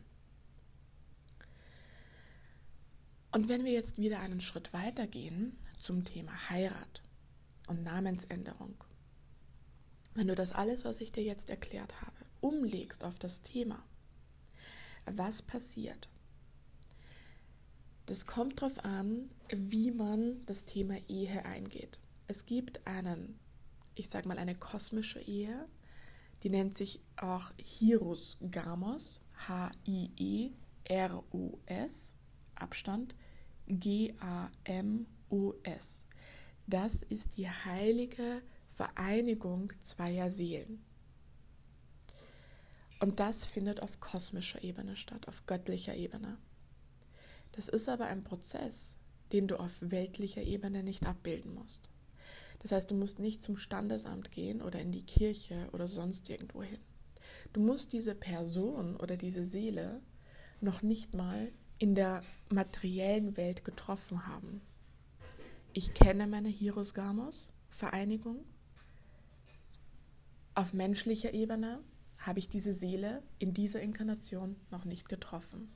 Und 3.33 3.49
wenn 3.49 3.65
wir 3.65 3.73
jetzt 3.73 3.99
wieder 3.99 4.21
einen 4.21 4.41
Schritt 4.41 4.73
weiter 4.73 5.07
gehen 5.07 5.59
zum 5.79 6.05
Thema 6.05 6.49
Heirat 6.49 7.03
und 7.67 7.83
Namensänderung, 7.83 8.75
wenn 10.15 10.29
du 10.29 10.35
das 10.35 10.55
alles, 10.55 10.87
was 10.87 11.03
ich 11.03 11.13
dir 11.13 11.23
jetzt 11.23 11.51
erklärt 11.51 12.01
habe, 12.01 12.17
umlegst 12.41 13.05
auf 13.05 13.19
das 13.19 13.43
Thema, 13.43 13.85
was 15.05 15.43
passiert? 15.43 16.09
Das 18.07 18.27
kommt 18.27 18.63
darauf 18.63 18.85
an, 18.85 19.29
wie 19.49 19.91
man 19.91 20.47
das 20.47 20.65
Thema 20.65 20.97
Ehe 21.09 21.45
eingeht. 21.45 21.99
Es 22.29 22.47
gibt 22.47 22.87
einen, 22.87 23.39
ich 23.95 24.09
sage 24.09 24.29
mal, 24.29 24.39
eine 24.39 24.55
kosmische 24.55 25.21
Ehe, 25.21 25.69
die 26.43 26.51
nennt 26.51 26.77
sich 26.77 27.01
auch 27.17 27.51
Hirus 27.57 28.37
Gamos, 28.51 29.23
H-I-E-R-O-S, 29.49 30.55
Abstand 32.55 33.15
G-A-M-O-S. 33.69 34.47
Das 36.69 37.03
ist 37.03 37.37
die 37.37 37.49
heilige 37.49 38.43
Vereinigung 38.69 39.73
zweier 39.81 40.31
Seelen. 40.31 40.85
Und 43.01 43.21
das 43.21 43.45
findet 43.45 43.83
auf 43.83 44.01
kosmischer 44.01 44.63
Ebene 44.63 44.97
statt, 44.97 45.29
auf 45.29 45.45
göttlicher 45.47 45.95
Ebene. 45.95 46.39
Das 47.57 47.69
ist 47.69 47.89
aber 47.89 48.05
ein 48.05 48.23
Prozess, 48.23 48.97
den 49.33 49.49
du 49.49 49.59
auf 49.59 49.73
weltlicher 49.81 50.43
Ebene 50.43 50.83
nicht 50.83 51.07
abbilden 51.07 51.55
musst. 51.55 51.89
Das 52.61 52.73
heißt, 52.73 52.91
du 52.91 52.95
musst 52.95 53.19
nicht 53.19 53.43
zum 53.43 53.57
Standesamt 53.57 54.31
gehen 54.31 54.61
oder 54.61 54.79
in 54.81 54.93
die 54.93 55.05
Kirche 55.05 55.69
oder 55.73 55.89
sonst 55.89 56.29
irgendwo 56.29 56.63
hin. 56.63 56.79
Du 57.53 57.61
musst 57.61 57.93
diese 57.93 58.15
Person 58.15 58.97
oder 58.97 59.17
diese 59.17 59.45
Seele 59.45 60.01
noch 60.61 60.83
nicht 60.83 61.15
mal 61.15 61.51
in 61.79 61.95
der 61.95 62.23
materiellen 62.51 63.37
Welt 63.37 63.65
getroffen 63.65 64.27
haben. 64.27 64.61
Ich 65.73 65.95
kenne 65.95 66.27
meine 66.27 66.49
Hirus 66.49 66.95
Gamos 66.95 67.51
Vereinigung. 67.69 68.45
Auf 70.55 70.73
menschlicher 70.73 71.35
Ebene 71.35 71.81
habe 72.19 72.39
ich 72.39 72.49
diese 72.49 72.73
Seele 72.73 73.23
in 73.39 73.53
dieser 73.53 73.81
Inkarnation 73.81 74.57
noch 74.71 74.85
nicht 74.85 75.09
getroffen. 75.09 75.71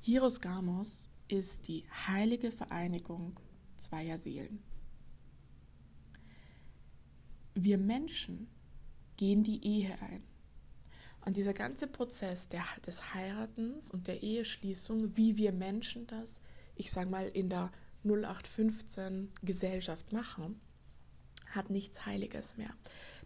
Hirus 0.00 0.40
Gamos 0.40 1.08
ist 1.26 1.68
die 1.68 1.84
heilige 2.06 2.50
Vereinigung 2.50 3.38
zweier 3.78 4.16
Seelen. 4.16 4.62
Wir 7.54 7.78
Menschen 7.78 8.48
gehen 9.16 9.42
die 9.42 9.62
Ehe 9.64 10.00
ein. 10.00 10.22
Und 11.26 11.36
dieser 11.36 11.52
ganze 11.52 11.88
Prozess 11.88 12.48
der, 12.48 12.64
des 12.86 13.12
Heiratens 13.12 13.90
und 13.90 14.06
der 14.06 14.22
Eheschließung, 14.22 15.16
wie 15.16 15.36
wir 15.36 15.52
Menschen 15.52 16.06
das, 16.06 16.40
ich 16.76 16.90
sage 16.90 17.10
mal, 17.10 17.28
in 17.28 17.50
der 17.50 17.70
0815 18.04 19.32
Gesellschaft 19.42 20.12
machen, 20.12 20.60
hat 21.50 21.70
nichts 21.70 22.06
Heiliges 22.06 22.56
mehr. 22.56 22.72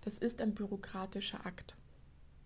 Das 0.01 0.19
ist 0.19 0.41
ein 0.41 0.55
bürokratischer 0.55 1.45
Akt. 1.45 1.77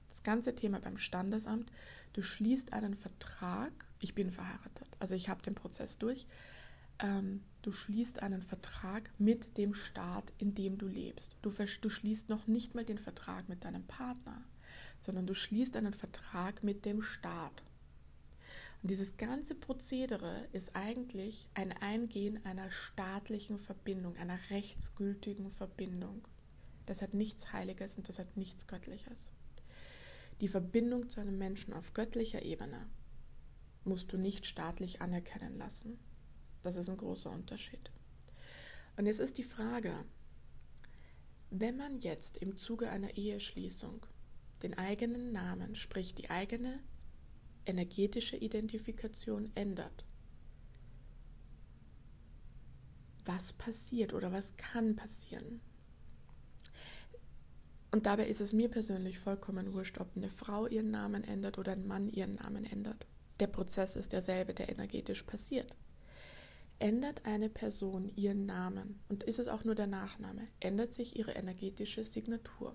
Das 0.08 0.22
ganze 0.22 0.54
Thema 0.54 0.80
beim 0.80 0.98
Standesamt, 0.98 1.70
du 2.12 2.22
schließt 2.22 2.72
einen 2.72 2.94
Vertrag, 2.94 3.85
ich 4.00 4.14
bin 4.14 4.30
verheiratet, 4.30 4.88
also 4.98 5.14
ich 5.14 5.28
habe 5.28 5.42
den 5.42 5.54
Prozess 5.54 5.98
durch, 5.98 6.26
ähm, 6.98 7.42
du 7.62 7.72
schließt 7.72 8.22
einen 8.22 8.42
Vertrag 8.42 9.10
mit 9.18 9.58
dem 9.58 9.74
Staat, 9.74 10.32
in 10.38 10.54
dem 10.54 10.78
du 10.78 10.86
lebst. 10.86 11.36
Du, 11.42 11.50
du 11.50 11.90
schließt 11.90 12.28
noch 12.28 12.46
nicht 12.46 12.74
mal 12.74 12.84
den 12.84 12.98
Vertrag 12.98 13.48
mit 13.48 13.64
deinem 13.64 13.84
Partner 13.84 14.42
sondern 15.06 15.26
du 15.26 15.34
schließt 15.34 15.76
einen 15.76 15.94
Vertrag 15.94 16.64
mit 16.64 16.84
dem 16.84 17.00
Staat. 17.00 17.62
Und 18.82 18.90
dieses 18.90 19.16
ganze 19.16 19.54
Prozedere 19.54 20.48
ist 20.52 20.74
eigentlich 20.74 21.48
ein 21.54 21.72
Eingehen 21.72 22.44
einer 22.44 22.70
staatlichen 22.70 23.58
Verbindung, 23.58 24.16
einer 24.16 24.38
rechtsgültigen 24.50 25.52
Verbindung. 25.52 26.26
Das 26.86 27.02
hat 27.02 27.14
nichts 27.14 27.52
Heiliges 27.52 27.96
und 27.96 28.08
das 28.08 28.18
hat 28.18 28.36
nichts 28.36 28.66
Göttliches. 28.66 29.30
Die 30.40 30.48
Verbindung 30.48 31.08
zu 31.08 31.20
einem 31.20 31.38
Menschen 31.38 31.72
auf 31.72 31.94
göttlicher 31.94 32.42
Ebene 32.42 32.86
musst 33.86 34.12
du 34.12 34.18
nicht 34.18 34.46
staatlich 34.46 35.00
anerkennen 35.00 35.56
lassen. 35.56 35.98
Das 36.62 36.76
ist 36.76 36.88
ein 36.88 36.96
großer 36.96 37.30
Unterschied. 37.30 37.90
Und 38.96 39.06
jetzt 39.06 39.20
ist 39.20 39.38
die 39.38 39.44
Frage, 39.44 40.04
wenn 41.50 41.76
man 41.76 41.98
jetzt 41.98 42.38
im 42.38 42.56
Zuge 42.56 42.90
einer 42.90 43.16
Eheschließung 43.16 44.04
den 44.62 44.76
eigenen 44.76 45.32
Namen, 45.32 45.74
sprich 45.74 46.14
die 46.14 46.30
eigene 46.30 46.80
energetische 47.66 48.36
Identifikation 48.36 49.52
ändert, 49.54 50.04
was 53.24 53.52
passiert 53.52 54.14
oder 54.14 54.32
was 54.32 54.56
kann 54.56 54.96
passieren. 54.96 55.60
Und 57.90 58.06
dabei 58.06 58.28
ist 58.28 58.40
es 58.40 58.52
mir 58.52 58.68
persönlich 58.68 59.18
vollkommen 59.18 59.72
wurscht, 59.72 59.98
ob 59.98 60.16
eine 60.16 60.28
Frau 60.28 60.66
ihren 60.66 60.90
Namen 60.90 61.24
ändert 61.24 61.58
oder 61.58 61.72
ein 61.72 61.86
Mann 61.86 62.08
ihren 62.08 62.34
Namen 62.36 62.64
ändert. 62.64 63.06
Der 63.40 63.46
Prozess 63.46 63.96
ist 63.96 64.12
derselbe, 64.12 64.54
der 64.54 64.68
energetisch 64.68 65.22
passiert. 65.22 65.74
Ändert 66.78 67.24
eine 67.24 67.48
Person 67.48 68.10
ihren 68.16 68.46
Namen 68.46 69.00
und 69.08 69.22
ist 69.24 69.38
es 69.38 69.48
auch 69.48 69.64
nur 69.64 69.74
der 69.74 69.86
Nachname, 69.86 70.44
ändert 70.60 70.94
sich 70.94 71.16
ihre 71.16 71.32
energetische 71.32 72.04
Signatur. 72.04 72.74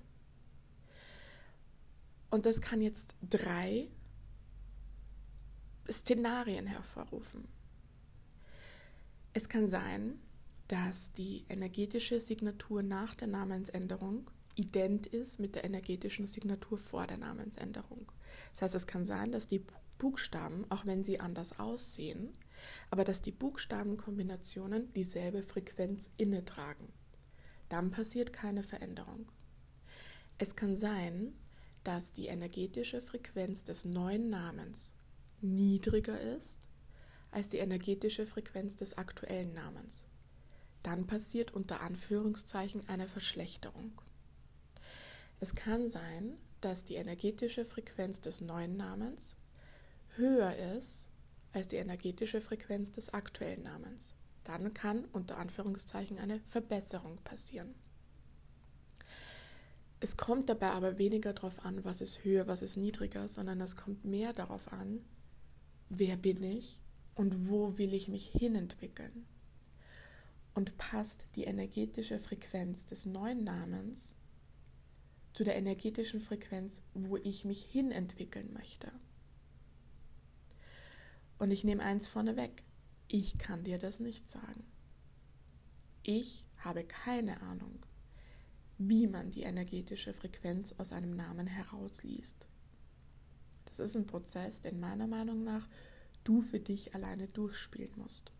Und 2.32 2.46
das 2.46 2.62
kann 2.62 2.82
jetzt 2.82 3.14
drei 3.22 3.90
Szenarien 5.90 6.66
hervorrufen. 6.66 7.48
Es 9.34 9.50
kann 9.50 9.70
sein, 9.70 10.20
dass 10.68 11.12
die 11.12 11.46
energetische 11.50 12.20
Signatur 12.20 12.82
nach 12.82 13.14
der 13.16 13.28
Namensänderung 13.28 14.32
ident 14.56 15.08
ist 15.08 15.40
mit 15.40 15.56
der 15.56 15.64
energetischen 15.64 16.26
Signatur 16.26 16.78
vor 16.78 17.08
der 17.08 17.18
Namensänderung. 17.18 18.12
Das 18.54 18.62
heißt, 18.62 18.76
es 18.76 18.88
kann 18.88 19.06
sein, 19.06 19.32
dass 19.32 19.48
die 19.48 19.66
Buchstaben, 20.02 20.66
auch 20.70 20.88
wenn 20.88 21.04
sie 21.04 21.20
anders 21.20 21.60
aussehen, 21.60 22.34
aber 22.90 23.04
dass 23.04 23.22
die 23.22 23.32
Buchstabenkombinationen 23.32 24.92
dieselbe 24.94 25.44
Frequenz 25.44 26.10
inne 26.18 26.44
tragen. 26.44 26.92
Dann 27.70 27.92
passiert 27.92 28.34
keine 28.34 28.64
Veränderung. 28.64 29.32
Es 30.40 30.56
kann 30.56 30.76
sein, 30.76 31.34
dass 31.84 32.14
die 32.14 32.26
energetische 32.26 33.00
Frequenz 33.00 33.64
des 33.64 33.86
neuen 33.86 34.32
Namens 34.32 34.96
niedriger 35.40 36.20
ist 36.20 36.68
als 37.30 37.50
die 37.50 37.60
energetische 37.60 38.26
Frequenz 38.26 38.76
des 38.76 38.98
aktuellen 38.98 39.54
Namens. 39.54 40.04
Dann 40.82 41.06
passiert 41.06 41.54
unter 41.54 41.82
Anführungszeichen 41.82 42.90
eine 42.90 43.08
Verschlechterung. 43.08 44.02
Es 45.40 45.54
kann 45.54 45.92
sein, 45.92 46.38
dass 46.60 46.86
die 46.86 46.96
energetische 46.96 47.66
Frequenz 47.66 48.20
des 48.20 48.42
neuen 48.42 48.78
Namens 48.78 49.36
höher 50.22 50.56
ist 50.78 51.10
als 51.52 51.68
die 51.68 51.76
energetische 51.76 52.40
Frequenz 52.40 52.94
des 52.94 53.14
aktuellen 53.14 53.64
Namens. 53.64 54.16
Dann 54.46 54.74
kann 54.74 55.06
unter 55.12 55.38
Anführungszeichen 55.38 56.18
eine 56.18 56.40
Verbesserung 56.40 57.18
passieren. 57.24 57.76
Es 60.00 60.18
kommt 60.18 60.50
dabei 60.50 60.72
aber 60.72 60.98
weniger 60.98 61.34
darauf 61.34 61.64
an, 61.64 61.84
was 61.84 62.02
ist 62.02 62.24
höher, 62.24 62.48
was 62.48 62.62
ist 62.62 62.78
niedriger, 62.78 63.28
sondern 63.28 63.62
es 63.62 63.76
kommt 63.76 64.04
mehr 64.06 64.34
darauf 64.34 64.72
an, 64.72 65.02
wer 65.90 66.16
bin 66.18 66.42
ich 66.42 66.80
und 67.14 67.50
wo 67.50 67.78
will 67.78 67.94
ich 67.94 68.08
mich 68.08 68.28
hinentwickeln. 68.28 69.28
Und 70.56 70.78
passt 70.78 71.28
die 71.36 71.44
energetische 71.44 72.20
Frequenz 72.20 72.86
des 72.86 73.06
neuen 73.06 73.44
Namens 73.44 74.16
zu 75.34 75.44
der 75.44 75.56
energetischen 75.56 76.20
Frequenz, 76.20 76.82
wo 76.94 77.18
ich 77.18 77.46
mich 77.46 77.64
hinentwickeln 77.64 78.52
möchte. 78.54 78.92
Und 81.42 81.50
ich 81.50 81.64
nehme 81.64 81.82
eins 81.82 82.06
vorneweg. 82.06 82.62
Ich 83.08 83.40
kann 83.40 83.64
dir 83.64 83.80
das 83.80 84.00
nicht 84.00 84.30
sagen. 84.30 84.64
Ich 86.04 86.46
habe 86.58 86.84
keine 86.84 87.42
Ahnung, 87.42 87.80
wie 88.78 89.08
man 89.08 89.32
die 89.32 89.42
energetische 89.42 90.14
Frequenz 90.14 90.76
aus 90.78 90.92
einem 90.92 91.16
Namen 91.16 91.48
herausliest. 91.48 92.46
Das 93.66 93.80
ist 93.80 93.96
ein 93.96 94.06
Prozess, 94.06 94.62
den 94.62 94.80
meiner 94.80 95.08
Meinung 95.08 95.44
nach 95.44 95.68
du 96.24 96.44
für 96.44 96.60
dich 96.60 96.94
alleine 96.94 97.28
durchspielen 97.28 97.94
musst. 97.96 98.32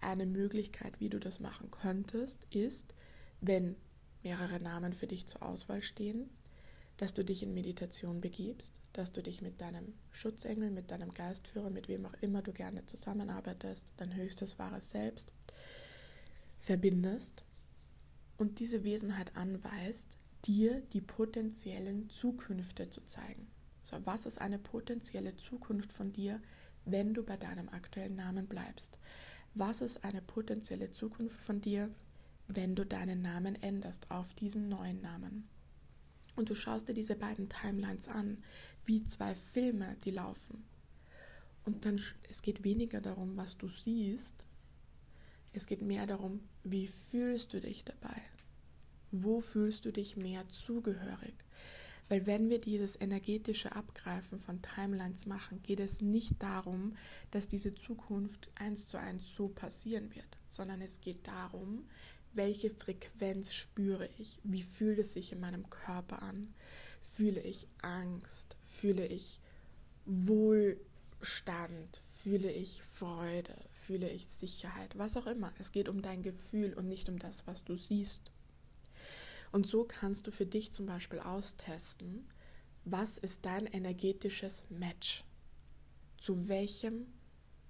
Eine 0.00 0.24
Möglichkeit, 0.24 0.98
wie 0.98 1.10
du 1.10 1.20
das 1.20 1.40
machen 1.40 1.70
könntest, 1.70 2.46
ist, 2.48 2.94
wenn 3.42 3.76
mehrere 4.22 4.60
Namen 4.60 4.94
für 4.94 5.06
dich 5.06 5.26
zur 5.26 5.42
Auswahl 5.42 5.82
stehen, 5.82 6.30
dass 7.00 7.14
du 7.14 7.24
dich 7.24 7.42
in 7.42 7.54
Meditation 7.54 8.20
begibst, 8.20 8.78
dass 8.92 9.10
du 9.10 9.22
dich 9.22 9.40
mit 9.40 9.62
deinem 9.62 9.94
Schutzengel, 10.10 10.70
mit 10.70 10.90
deinem 10.90 11.14
Geistführer, 11.14 11.70
mit 11.70 11.88
wem 11.88 12.04
auch 12.04 12.12
immer 12.20 12.42
du 12.42 12.52
gerne 12.52 12.84
zusammenarbeitest, 12.84 13.90
dein 13.96 14.14
höchstes 14.14 14.58
wahres 14.58 14.90
Selbst, 14.90 15.32
verbindest 16.58 17.42
und 18.36 18.58
diese 18.58 18.84
Wesenheit 18.84 19.34
anweist, 19.34 20.18
dir 20.44 20.82
die 20.92 21.00
potenziellen 21.00 22.10
Zukünfte 22.10 22.90
zu 22.90 23.00
zeigen. 23.06 23.46
So, 23.82 23.96
was 24.04 24.26
ist 24.26 24.38
eine 24.38 24.58
potenzielle 24.58 25.34
Zukunft 25.36 25.94
von 25.94 26.12
dir, 26.12 26.38
wenn 26.84 27.14
du 27.14 27.22
bei 27.22 27.38
deinem 27.38 27.70
aktuellen 27.70 28.16
Namen 28.16 28.46
bleibst? 28.46 28.98
Was 29.54 29.80
ist 29.80 30.04
eine 30.04 30.20
potenzielle 30.20 30.90
Zukunft 30.90 31.40
von 31.40 31.62
dir, 31.62 31.88
wenn 32.46 32.74
du 32.74 32.84
deinen 32.84 33.22
Namen 33.22 33.54
änderst 33.62 34.10
auf 34.10 34.34
diesen 34.34 34.68
neuen 34.68 35.00
Namen? 35.00 35.48
Und 36.36 36.50
du 36.50 36.54
schaust 36.54 36.88
dir 36.88 36.94
diese 36.94 37.16
beiden 37.16 37.48
Timelines 37.48 38.08
an, 38.08 38.38
wie 38.84 39.04
zwei 39.06 39.34
Filme, 39.34 39.96
die 40.04 40.10
laufen. 40.10 40.64
Und 41.64 41.84
dann, 41.84 42.00
es 42.28 42.42
geht 42.42 42.64
weniger 42.64 43.00
darum, 43.00 43.36
was 43.36 43.58
du 43.58 43.68
siehst, 43.68 44.46
es 45.52 45.66
geht 45.66 45.82
mehr 45.82 46.06
darum, 46.06 46.40
wie 46.62 46.86
fühlst 46.86 47.52
du 47.52 47.60
dich 47.60 47.84
dabei? 47.84 48.22
Wo 49.10 49.40
fühlst 49.40 49.84
du 49.84 49.92
dich 49.92 50.16
mehr 50.16 50.48
zugehörig? 50.48 51.34
Weil 52.08 52.26
wenn 52.26 52.50
wir 52.50 52.60
dieses 52.60 53.00
energetische 53.00 53.74
Abgreifen 53.74 54.40
von 54.40 54.62
Timelines 54.62 55.26
machen, 55.26 55.62
geht 55.62 55.78
es 55.78 56.00
nicht 56.00 56.42
darum, 56.42 56.96
dass 57.30 57.46
diese 57.46 57.74
Zukunft 57.74 58.50
eins 58.56 58.88
zu 58.88 58.98
eins 58.98 59.34
so 59.34 59.48
passieren 59.48 60.12
wird, 60.14 60.38
sondern 60.48 60.82
es 60.82 61.00
geht 61.00 61.26
darum, 61.26 61.84
welche 62.32 62.70
Frequenz 62.70 63.52
spüre 63.52 64.08
ich? 64.18 64.38
Wie 64.42 64.62
fühlt 64.62 64.98
es 64.98 65.12
sich 65.12 65.32
in 65.32 65.40
meinem 65.40 65.68
Körper 65.68 66.22
an? 66.22 66.54
Fühle 67.02 67.40
ich 67.40 67.66
Angst? 67.82 68.56
Fühle 68.64 69.06
ich 69.06 69.40
Wohlstand? 70.06 72.02
Fühle 72.08 72.52
ich 72.52 72.82
Freude? 72.82 73.54
Fühle 73.72 74.08
ich 74.08 74.26
Sicherheit? 74.28 74.96
Was 74.96 75.16
auch 75.16 75.26
immer. 75.26 75.52
Es 75.58 75.72
geht 75.72 75.88
um 75.88 76.02
dein 76.02 76.22
Gefühl 76.22 76.74
und 76.74 76.88
nicht 76.88 77.08
um 77.08 77.18
das, 77.18 77.46
was 77.46 77.64
du 77.64 77.76
siehst. 77.76 78.30
Und 79.52 79.66
so 79.66 79.84
kannst 79.84 80.26
du 80.26 80.30
für 80.30 80.46
dich 80.46 80.72
zum 80.72 80.86
Beispiel 80.86 81.18
austesten, 81.18 82.28
was 82.84 83.18
ist 83.18 83.44
dein 83.44 83.66
energetisches 83.66 84.64
Match? 84.70 85.24
Zu 86.18 86.48
welchem 86.48 87.06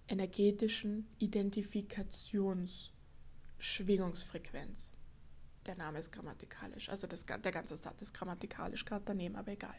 energetischen 0.09 1.07
Identifikations- 1.21 2.91
Schwingungsfrequenz. 3.61 4.91
Der 5.67 5.77
Name 5.77 5.99
ist 5.99 6.13
grammatikalisch, 6.13 6.89
also 6.89 7.07
das, 7.07 7.27
der 7.27 7.53
ganze 7.53 7.77
Satz 7.77 8.01
ist 8.03 8.15
grammatikalisch 8.15 8.85
gerade 8.87 9.05
daneben, 9.05 9.37
aber 9.37 9.53
egal. 9.53 9.77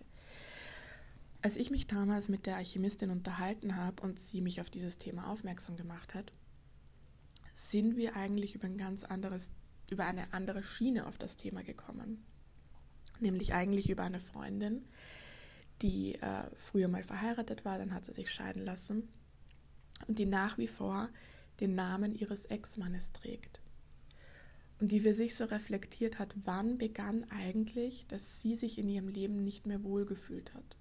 Als 1.41 1.57
ich 1.57 1.71
mich 1.71 1.87
damals 1.87 2.29
mit 2.29 2.45
der 2.45 2.57
Alchemistin 2.57 3.09
unterhalten 3.09 3.75
habe 3.75 4.03
und 4.03 4.19
sie 4.19 4.41
mich 4.41 4.61
auf 4.61 4.69
dieses 4.69 4.99
Thema 4.99 5.27
aufmerksam 5.27 5.75
gemacht 5.75 6.13
hat, 6.13 6.31
sind 7.55 7.97
wir 7.97 8.15
eigentlich 8.15 8.53
über 8.53 8.67
ein 8.67 8.77
ganz 8.77 9.03
anderes, 9.03 9.51
über 9.89 10.05
eine 10.05 10.31
andere 10.33 10.61
Schiene 10.61 11.07
auf 11.07 11.17
das 11.17 11.35
Thema 11.35 11.63
gekommen. 11.63 12.23
Nämlich 13.19 13.53
eigentlich 13.53 13.89
über 13.89 14.03
eine 14.03 14.19
Freundin, 14.19 14.87
die 15.81 16.13
äh, 16.15 16.43
früher 16.55 16.87
mal 16.87 17.03
verheiratet 17.03 17.65
war, 17.65 17.79
dann 17.79 17.93
hat 17.93 18.05
sie 18.05 18.13
sich 18.13 18.31
scheiden 18.31 18.63
lassen 18.63 19.09
und 20.07 20.19
die 20.19 20.27
nach 20.27 20.59
wie 20.59 20.67
vor 20.67 21.09
den 21.59 21.73
Namen 21.73 22.13
ihres 22.13 22.45
Ex-Mannes 22.45 23.13
trägt 23.13 23.60
und 24.81 24.91
die 24.91 24.99
für 24.99 25.13
sich 25.13 25.35
so 25.35 25.45
reflektiert 25.45 26.17
hat, 26.17 26.35
wann 26.43 26.79
begann 26.79 27.23
eigentlich, 27.29 28.07
dass 28.07 28.41
sie 28.41 28.55
sich 28.55 28.79
in 28.79 28.89
ihrem 28.89 29.07
Leben 29.07 29.43
nicht 29.43 29.67
mehr 29.67 29.83
wohlgefühlt 29.83 30.55
hat. 30.55 30.75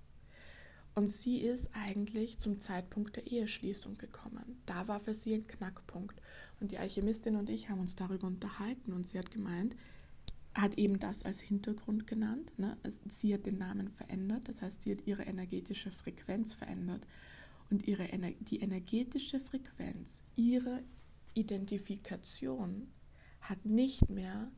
Und 0.94 1.12
sie 1.12 1.38
ist 1.38 1.70
eigentlich 1.74 2.38
zum 2.38 2.58
Zeitpunkt 2.58 3.16
der 3.16 3.26
Eheschließung 3.26 3.98
gekommen. 3.98 4.60
Da 4.64 4.88
war 4.88 5.00
für 5.00 5.12
sie 5.12 5.34
ein 5.34 5.46
Knackpunkt. 5.46 6.20
Und 6.60 6.72
die 6.72 6.78
Alchemistin 6.78 7.36
und 7.36 7.50
ich 7.50 7.68
haben 7.68 7.78
uns 7.78 7.94
darüber 7.94 8.26
unterhalten 8.26 8.94
und 8.94 9.08
sie 9.08 9.18
hat 9.18 9.30
gemeint, 9.30 9.76
hat 10.54 10.78
eben 10.78 10.98
das 10.98 11.22
als 11.22 11.42
Hintergrund 11.42 12.06
genannt. 12.06 12.58
Ne? 12.58 12.78
Sie 13.08 13.34
hat 13.34 13.44
den 13.44 13.58
Namen 13.58 13.90
verändert, 13.90 14.48
das 14.48 14.62
heißt, 14.62 14.82
sie 14.82 14.92
hat 14.92 15.06
ihre 15.06 15.24
energetische 15.24 15.90
Frequenz 15.90 16.54
verändert. 16.54 17.06
Und 17.68 17.86
ihre, 17.86 18.08
die 18.40 18.60
energetische 18.60 19.40
Frequenz, 19.40 20.22
ihre 20.36 20.82
Identifikation 21.34 22.88
hat 23.40 23.64
nicht 23.64 24.09
mehr 24.09 24.50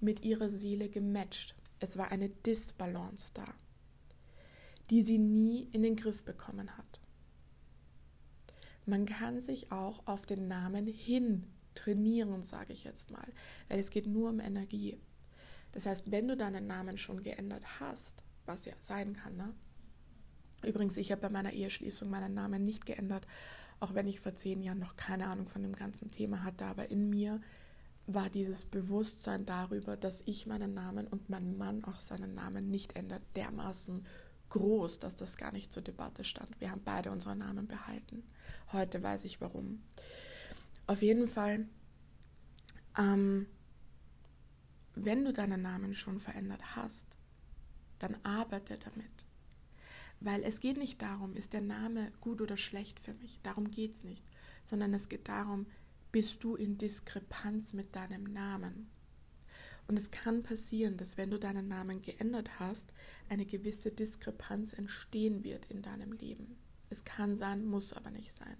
mit 0.00 0.22
ihrer 0.22 0.50
Seele 0.50 0.88
gematcht. 0.88 1.54
Es 1.80 1.96
war 1.96 2.10
eine 2.10 2.28
Disbalance 2.28 3.32
da, 3.34 3.46
die 4.90 5.02
sie 5.02 5.18
nie 5.18 5.68
in 5.72 5.82
den 5.82 5.96
Griff 5.96 6.22
bekommen 6.24 6.76
hat. 6.76 7.00
Man 8.86 9.06
kann 9.06 9.42
sich 9.42 9.70
auch 9.70 10.06
auf 10.06 10.24
den 10.24 10.48
Namen 10.48 10.86
hin 10.86 11.46
trainieren, 11.74 12.42
sage 12.42 12.72
ich 12.72 12.84
jetzt 12.84 13.10
mal, 13.10 13.26
weil 13.68 13.78
es 13.78 13.90
geht 13.90 14.06
nur 14.06 14.30
um 14.30 14.40
Energie. 14.40 14.98
Das 15.72 15.86
heißt, 15.86 16.10
wenn 16.10 16.26
du 16.26 16.36
deinen 16.36 16.66
Namen 16.66 16.96
schon 16.96 17.22
geändert 17.22 17.80
hast, 17.80 18.24
was 18.46 18.64
ja 18.64 18.72
sein 18.80 19.12
kann, 19.12 19.36
ne? 19.36 19.54
Übrigens, 20.64 20.96
ich 20.96 21.12
habe 21.12 21.20
bei 21.22 21.28
meiner 21.28 21.52
Eheschließung 21.52 22.10
meinen 22.10 22.34
Namen 22.34 22.64
nicht 22.64 22.84
geändert, 22.84 23.28
auch 23.78 23.94
wenn 23.94 24.08
ich 24.08 24.18
vor 24.18 24.34
zehn 24.34 24.60
Jahren 24.60 24.80
noch 24.80 24.96
keine 24.96 25.28
Ahnung 25.28 25.46
von 25.46 25.62
dem 25.62 25.76
ganzen 25.76 26.10
Thema 26.10 26.42
hatte, 26.42 26.64
aber 26.64 26.90
in 26.90 27.10
mir 27.10 27.40
war 28.08 28.30
dieses 28.30 28.64
Bewusstsein 28.64 29.44
darüber, 29.44 29.96
dass 29.96 30.22
ich 30.24 30.46
meinen 30.46 30.72
Namen 30.72 31.06
und 31.06 31.28
mein 31.28 31.58
Mann 31.58 31.84
auch 31.84 32.00
seinen 32.00 32.34
Namen 32.34 32.70
nicht 32.70 32.96
ändert, 32.96 33.22
dermaßen 33.36 34.06
groß, 34.48 34.98
dass 34.98 35.14
das 35.14 35.36
gar 35.36 35.52
nicht 35.52 35.74
zur 35.74 35.82
Debatte 35.82 36.24
stand. 36.24 36.58
Wir 36.58 36.70
haben 36.70 36.80
beide 36.82 37.10
unsere 37.10 37.36
Namen 37.36 37.68
behalten. 37.68 38.22
Heute 38.72 39.02
weiß 39.02 39.26
ich 39.26 39.42
warum. 39.42 39.82
Auf 40.86 41.02
jeden 41.02 41.28
Fall, 41.28 41.66
ähm, 42.96 43.46
wenn 44.94 45.26
du 45.26 45.34
deinen 45.34 45.60
Namen 45.60 45.94
schon 45.94 46.18
verändert 46.18 46.76
hast, 46.76 47.18
dann 47.98 48.16
arbeite 48.22 48.78
damit. 48.78 49.04
Weil 50.20 50.42
es 50.44 50.60
geht 50.60 50.78
nicht 50.78 51.02
darum, 51.02 51.34
ist 51.34 51.52
der 51.52 51.60
Name 51.60 52.10
gut 52.22 52.40
oder 52.40 52.56
schlecht 52.56 53.00
für 53.00 53.12
mich. 53.12 53.38
Darum 53.42 53.70
geht 53.70 53.96
es 53.96 54.02
nicht. 54.02 54.24
Sondern 54.64 54.94
es 54.94 55.10
geht 55.10 55.28
darum, 55.28 55.66
bist 56.18 56.42
du 56.42 56.56
in 56.56 56.76
Diskrepanz 56.76 57.74
mit 57.74 57.94
deinem 57.94 58.24
Namen. 58.24 58.90
Und 59.86 59.96
es 59.96 60.10
kann 60.10 60.42
passieren, 60.42 60.96
dass 60.96 61.16
wenn 61.16 61.30
du 61.30 61.38
deinen 61.38 61.68
Namen 61.68 62.02
geändert 62.02 62.58
hast, 62.58 62.92
eine 63.28 63.46
gewisse 63.46 63.92
Diskrepanz 63.92 64.72
entstehen 64.72 65.44
wird 65.44 65.66
in 65.66 65.80
deinem 65.80 66.10
Leben. 66.10 66.56
Es 66.90 67.04
kann 67.04 67.36
sein, 67.36 67.64
muss 67.64 67.92
aber 67.92 68.10
nicht 68.10 68.32
sein. 68.32 68.56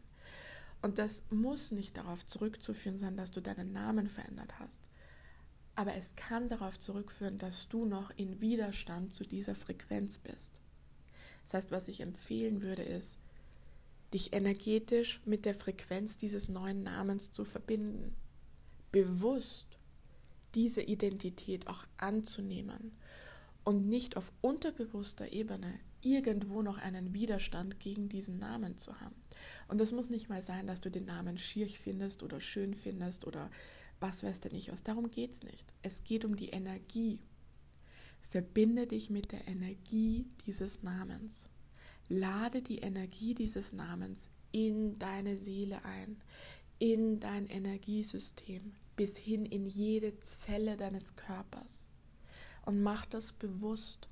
Und 0.83 0.99
das 0.99 1.25
muss 1.31 1.73
nicht 1.73 1.97
darauf 1.97 2.25
zurückzuführen 2.25 2.97
sein, 2.97 3.16
dass 3.16 3.33
du 3.33 3.40
deinen 3.40 3.73
Namen 3.73 4.09
verändert 4.09 4.61
hast. 4.61 4.79
Aber 5.75 5.97
es 5.97 6.14
kann 6.14 6.49
darauf 6.49 6.79
zurückführen, 6.79 7.38
dass 7.38 7.68
du 7.68 7.87
noch 7.87 8.12
in 8.16 8.40
Widerstand 8.40 9.12
zu 9.12 9.25
dieser 9.25 9.57
Frequenz 9.57 10.21
bist. 10.21 10.61
Das 11.42 11.55
heißt, 11.55 11.73
was 11.73 11.88
ich 11.88 12.03
empfehlen 12.03 12.62
würde, 12.62 12.83
ist, 12.83 13.18
dich 14.12 14.33
energetisch 14.33 15.21
mit 15.25 15.44
der 15.44 15.55
Frequenz 15.55 16.16
dieses 16.16 16.49
neuen 16.49 16.83
Namens 16.83 17.33
zu 17.33 17.44
verbinden. 17.44 18.14
Bewusst 18.90 19.79
diese 20.55 20.83
Identität 20.83 21.66
auch 21.66 21.85
anzunehmen 21.99 22.92
und 23.64 23.87
nicht 23.87 24.16
auf 24.16 24.33
unterbewusster 24.40 25.33
Ebene 25.33 25.79
irgendwo 26.01 26.62
noch 26.62 26.79
einen 26.79 27.12
Widerstand 27.12 27.81
gegen 27.81 28.09
diesen 28.09 28.38
Namen 28.38 28.79
zu 28.79 28.99
haben. 29.01 29.14
Und 29.68 29.81
es 29.81 29.92
muss 29.92 30.09
nicht 30.09 30.29
mal 30.29 30.42
sein, 30.42 30.66
dass 30.66 30.81
du 30.81 30.90
den 30.90 31.05
Namen 31.05 31.38
schier 31.38 31.68
findest 31.68 32.23
oder 32.23 32.40
schön 32.40 32.75
findest 32.75 33.27
oder 33.27 33.51
was 34.01 34.23
weiß 34.23 34.40
denn 34.40 34.53
nicht 34.53 34.73
was. 34.73 34.83
Darum 34.83 35.11
geht 35.11 35.33
es 35.33 35.42
nicht. 35.42 35.73
Es 35.83 36.05
geht 36.05 36.25
um 36.25 36.37
die 36.37 36.51
Energie. 36.51 37.21
Verbinde 38.21 38.87
dich 38.87 39.11
mit 39.11 39.33
der 39.33 39.47
Energie 39.49 40.27
dieses 40.47 40.83
Namens. 40.83 41.49
Lade 42.09 42.62
die 42.62 42.79
Energie 42.79 43.35
dieses 43.35 43.73
Namens 43.73 44.31
in 44.51 44.99
deine 44.99 45.37
Seele 45.37 45.85
ein, 45.85 46.21
in 46.79 47.21
dein 47.21 47.47
Energiesystem, 47.47 48.73
bis 48.97 49.16
hin 49.16 49.44
in 49.44 49.66
jede 49.66 50.18
Zelle 50.21 50.77
deines 50.77 51.16
Körpers. 51.16 51.88
Und 52.64 52.83
mach 52.83 53.07
das 53.07 53.33
bewusst. 53.33 54.09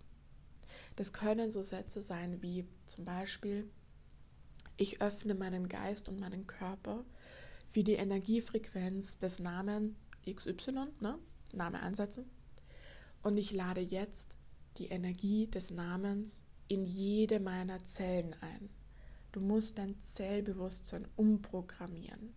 Das 0.96 1.12
können 1.12 1.50
so 1.50 1.62
Sätze 1.62 2.02
sein 2.02 2.42
wie 2.42 2.66
zum 2.86 3.04
Beispiel, 3.04 3.68
ich 4.76 5.00
öffne 5.00 5.34
meinen 5.34 5.68
Geist 5.68 6.08
und 6.08 6.20
meinen 6.20 6.46
Körper 6.46 7.04
für 7.70 7.82
die 7.82 7.94
Energiefrequenz 7.94 9.18
des 9.18 9.38
Namen 9.38 9.96
XY, 10.30 10.88
ne? 11.00 11.18
Name 11.52 11.80
ansetzen. 11.80 12.30
Und 13.22 13.36
ich 13.38 13.52
lade 13.52 13.80
jetzt 13.80 14.36
die 14.78 14.86
Energie 14.86 15.46
des 15.46 15.70
Namens 15.70 16.42
in 16.68 16.86
jede 16.86 17.40
meiner 17.40 17.84
Zellen 17.84 18.34
ein. 18.40 18.70
Du 19.32 19.40
musst 19.40 19.78
dein 19.78 20.02
Zellbewusstsein 20.02 21.06
umprogrammieren. 21.16 22.34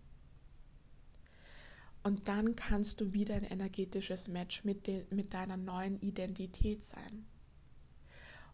Und 2.02 2.28
dann 2.28 2.56
kannst 2.56 3.00
du 3.00 3.12
wieder 3.12 3.34
ein 3.34 3.44
energetisches 3.44 4.28
Match 4.28 4.64
mit, 4.64 4.86
de, 4.86 5.04
mit 5.10 5.34
deiner 5.34 5.56
neuen 5.56 6.00
Identität 6.00 6.84
sein. 6.84 7.26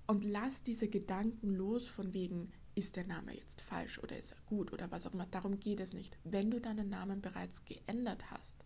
Und 0.06 0.24
lass 0.24 0.62
diese 0.62 0.88
Gedanken 0.88 1.54
los 1.54 1.88
von 1.88 2.12
wegen, 2.12 2.52
ist 2.74 2.96
der 2.96 3.06
Name 3.06 3.34
jetzt 3.34 3.60
falsch 3.60 3.98
oder 3.98 4.16
ist 4.18 4.32
er 4.32 4.38
gut 4.46 4.72
oder 4.72 4.90
was 4.90 5.06
auch 5.06 5.14
immer. 5.14 5.26
Darum 5.26 5.58
geht 5.58 5.80
es 5.80 5.94
nicht. 5.94 6.18
Wenn 6.24 6.50
du 6.50 6.60
deinen 6.60 6.88
Namen 6.88 7.22
bereits 7.22 7.64
geändert 7.64 8.30
hast, 8.30 8.64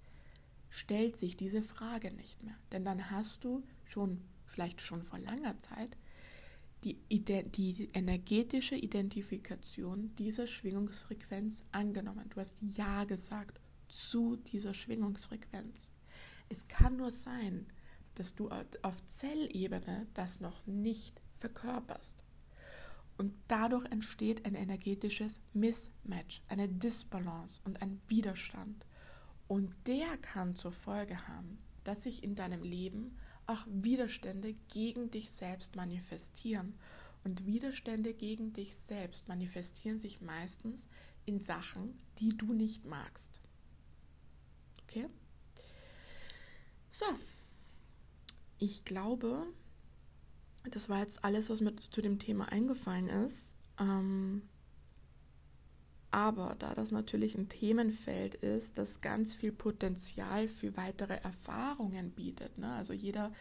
stellt 0.68 1.16
sich 1.16 1.37
diese 1.37 1.62
Frage 1.62 2.12
nicht 2.12 2.42
mehr. 2.42 2.57
Denn 2.73 2.85
dann 2.85 3.11
hast 3.11 3.44
du 3.44 3.62
schon, 3.85 4.23
vielleicht 4.46 4.81
schon 4.81 5.03
vor 5.03 5.18
langer 5.18 5.61
Zeit, 5.61 5.96
die, 6.84 6.96
die 7.10 7.90
energetische 7.92 8.76
Identifikation 8.76 10.14
dieser 10.16 10.46
Schwingungsfrequenz 10.46 11.62
angenommen. 11.72 12.28
Du 12.30 12.40
hast 12.40 12.54
Ja 12.60 13.04
gesagt 13.04 13.60
zu 13.88 14.36
dieser 14.36 14.74
Schwingungsfrequenz. 14.74 15.92
Es 16.48 16.68
kann 16.68 16.96
nur 16.96 17.10
sein, 17.10 17.66
dass 18.14 18.34
du 18.34 18.50
auf 18.82 19.06
Zellebene 19.08 20.06
das 20.14 20.40
noch 20.40 20.66
nicht 20.66 21.20
verkörperst. 21.38 22.24
Und 23.18 23.34
dadurch 23.48 23.84
entsteht 23.92 24.46
ein 24.46 24.54
energetisches 24.54 25.42
Mismatch, 25.52 26.42
eine 26.48 26.68
Disbalance 26.68 27.60
und 27.64 27.82
ein 27.82 28.00
Widerstand. 28.08 28.86
Und 29.46 29.74
der 29.86 30.16
kann 30.18 30.56
zur 30.56 30.72
Folge 30.72 31.28
haben, 31.28 31.58
dass 31.84 32.04
sich 32.04 32.24
in 32.24 32.34
deinem 32.34 32.62
Leben 32.62 33.18
auch 33.50 33.66
Widerstände 33.66 34.54
gegen 34.68 35.10
dich 35.10 35.30
selbst 35.30 35.76
manifestieren. 35.76 36.74
Und 37.24 37.44
Widerstände 37.44 38.14
gegen 38.14 38.52
dich 38.52 38.74
selbst 38.74 39.28
manifestieren 39.28 39.98
sich 39.98 40.20
meistens 40.20 40.88
in 41.26 41.40
Sachen, 41.40 41.98
die 42.18 42.36
du 42.36 42.52
nicht 42.52 42.86
magst. 42.86 43.40
Okay? 44.84 45.06
So. 46.88 47.04
Ich 48.58 48.84
glaube, 48.84 49.46
das 50.70 50.88
war 50.88 51.00
jetzt 51.00 51.24
alles, 51.24 51.50
was 51.50 51.60
mir 51.60 51.74
zu 51.76 52.02
dem 52.02 52.18
Thema 52.18 52.50
eingefallen 52.50 53.08
ist. 53.08 53.54
Ähm, 53.78 54.42
aber 56.11 56.57
da 56.59 56.75
das 56.75 56.90
natürlich 56.90 57.37
ein 57.37 57.49
Themenfeld 57.49 58.35
ist, 58.35 58.79
das 58.79 59.01
ganz 59.01 59.35
viel 59.35 59.53
Potenzial 59.53 60.49
für 60.49 60.77
weitere 60.77 61.14
Erfahrungen 61.23 62.11
bietet, 62.11 62.59
ne? 62.59 62.73
also 62.73 62.92
jeder, 62.92 63.33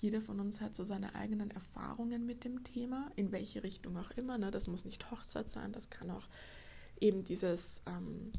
jeder 0.00 0.20
von 0.20 0.40
uns 0.40 0.60
hat 0.60 0.74
so 0.74 0.84
seine 0.84 1.14
eigenen 1.14 1.50
Erfahrungen 1.50 2.24
mit 2.24 2.44
dem 2.44 2.64
Thema, 2.64 3.10
in 3.16 3.32
welche 3.32 3.62
Richtung 3.62 3.96
auch 3.96 4.10
immer. 4.12 4.38
Ne? 4.38 4.50
Das 4.50 4.68
muss 4.68 4.84
nicht 4.84 5.10
Hochzeit 5.10 5.50
sein, 5.50 5.72
das 5.72 5.90
kann 5.90 6.10
auch 6.10 6.28
eben 7.00 7.24
dieses 7.24 7.82
ähm, 7.86 8.32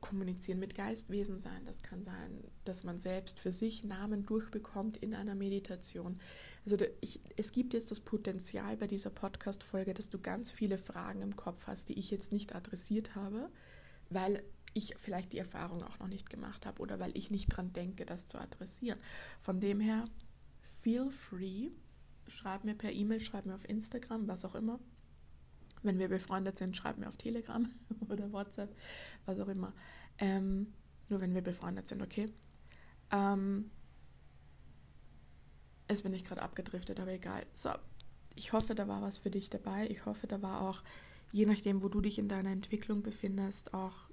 Kommunizieren 0.00 0.60
mit 0.60 0.74
Geistwesen 0.74 1.36
sein. 1.36 1.64
Das 1.66 1.82
kann 1.82 2.04
sein, 2.04 2.44
dass 2.64 2.84
man 2.84 3.00
selbst 3.00 3.40
für 3.40 3.52
sich 3.52 3.82
Namen 3.82 4.24
durchbekommt 4.24 4.96
in 4.98 5.14
einer 5.14 5.34
Meditation. 5.34 6.20
Also 6.64 6.76
ich, 7.00 7.20
es 7.36 7.52
gibt 7.52 7.72
jetzt 7.72 7.90
das 7.90 8.00
Potenzial 8.00 8.76
bei 8.76 8.86
dieser 8.86 9.10
Podcast-Folge, 9.10 9.94
dass 9.94 10.10
du 10.10 10.18
ganz 10.18 10.52
viele 10.52 10.78
Fragen 10.78 11.22
im 11.22 11.36
Kopf 11.36 11.66
hast, 11.66 11.88
die 11.88 11.98
ich 11.98 12.10
jetzt 12.10 12.32
nicht 12.32 12.54
adressiert 12.54 13.14
habe, 13.14 13.50
weil 14.10 14.42
ich 14.74 14.94
vielleicht 14.98 15.32
die 15.32 15.38
Erfahrung 15.38 15.82
auch 15.82 15.98
noch 15.98 16.08
nicht 16.08 16.30
gemacht 16.30 16.66
habe 16.66 16.80
oder 16.80 17.00
weil 17.00 17.16
ich 17.16 17.30
nicht 17.30 17.48
dran 17.48 17.72
denke, 17.72 18.04
das 18.04 18.26
zu 18.26 18.38
adressieren. 18.38 18.98
Von 19.40 19.60
dem 19.60 19.80
her, 19.80 20.04
feel 20.60 21.10
free, 21.10 21.70
schreib 22.28 22.64
mir 22.64 22.74
per 22.74 22.92
E-Mail, 22.92 23.20
schreib 23.20 23.46
mir 23.46 23.54
auf 23.54 23.68
Instagram, 23.68 24.28
was 24.28 24.44
auch 24.44 24.54
immer. 24.54 24.78
Wenn 25.82 25.98
wir 25.98 26.08
befreundet 26.08 26.58
sind, 26.58 26.76
schreib 26.76 26.98
mir 26.98 27.08
auf 27.08 27.16
Telegram 27.16 27.68
oder 28.08 28.30
WhatsApp, 28.32 28.76
was 29.24 29.40
auch 29.40 29.48
immer. 29.48 29.72
Ähm, 30.18 30.72
nur 31.08 31.20
wenn 31.20 31.34
wir 31.34 31.42
befreundet 31.42 31.88
sind, 31.88 32.02
okay? 32.02 32.32
Ähm, 33.10 33.70
Jetzt 35.90 36.04
bin 36.04 36.14
ich 36.14 36.24
gerade 36.24 36.42
abgedriftet, 36.42 37.00
aber 37.00 37.10
egal. 37.10 37.44
So, 37.52 37.70
ich 38.36 38.52
hoffe, 38.52 38.76
da 38.76 38.86
war 38.86 39.02
was 39.02 39.18
für 39.18 39.30
dich 39.30 39.50
dabei. 39.50 39.88
Ich 39.88 40.06
hoffe, 40.06 40.28
da 40.28 40.40
war 40.40 40.62
auch, 40.62 40.82
je 41.32 41.46
nachdem, 41.46 41.82
wo 41.82 41.88
du 41.88 42.00
dich 42.00 42.18
in 42.18 42.28
deiner 42.28 42.50
Entwicklung 42.50 43.02
befindest, 43.02 43.74
auch 43.74 44.08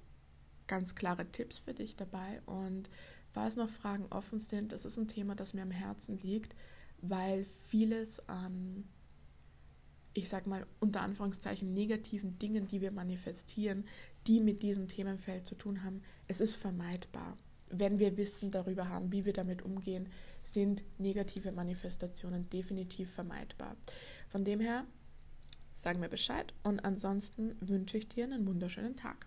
ganz 0.66 0.96
klare 0.96 1.30
Tipps 1.30 1.60
für 1.60 1.74
dich 1.74 1.94
dabei. 1.94 2.42
Und 2.46 2.90
falls 3.30 3.54
noch 3.54 3.70
Fragen 3.70 4.06
offen 4.10 4.40
sind, 4.40 4.72
das 4.72 4.84
ist 4.84 4.98
ein 4.98 5.06
Thema, 5.06 5.36
das 5.36 5.54
mir 5.54 5.62
am 5.62 5.70
Herzen 5.70 6.18
liegt, 6.18 6.56
weil 7.00 7.44
vieles 7.44 8.28
an, 8.28 8.88
ich 10.14 10.28
sag 10.28 10.48
mal, 10.48 10.66
unter 10.80 11.02
Anführungszeichen 11.02 11.72
negativen 11.72 12.40
Dingen, 12.40 12.66
die 12.66 12.80
wir 12.80 12.90
manifestieren, 12.90 13.84
die 14.26 14.40
mit 14.40 14.64
diesem 14.64 14.88
Themenfeld 14.88 15.46
zu 15.46 15.54
tun 15.54 15.84
haben, 15.84 16.02
es 16.26 16.40
ist 16.40 16.56
vermeidbar 16.56 17.38
wenn 17.70 17.98
wir 17.98 18.16
Wissen 18.16 18.50
darüber 18.50 18.88
haben, 18.88 19.12
wie 19.12 19.24
wir 19.24 19.32
damit 19.32 19.62
umgehen, 19.62 20.08
sind 20.52 20.82
negative 20.98 21.52
Manifestationen 21.52 22.48
definitiv 22.50 23.12
vermeidbar. 23.12 23.76
Von 24.28 24.44
dem 24.44 24.60
her, 24.60 24.84
sagen 25.72 26.00
wir 26.00 26.08
Bescheid 26.08 26.52
und 26.62 26.84
ansonsten 26.84 27.56
wünsche 27.60 27.98
ich 27.98 28.08
dir 28.08 28.24
einen 28.24 28.46
wunderschönen 28.46 28.96
Tag. 28.96 29.26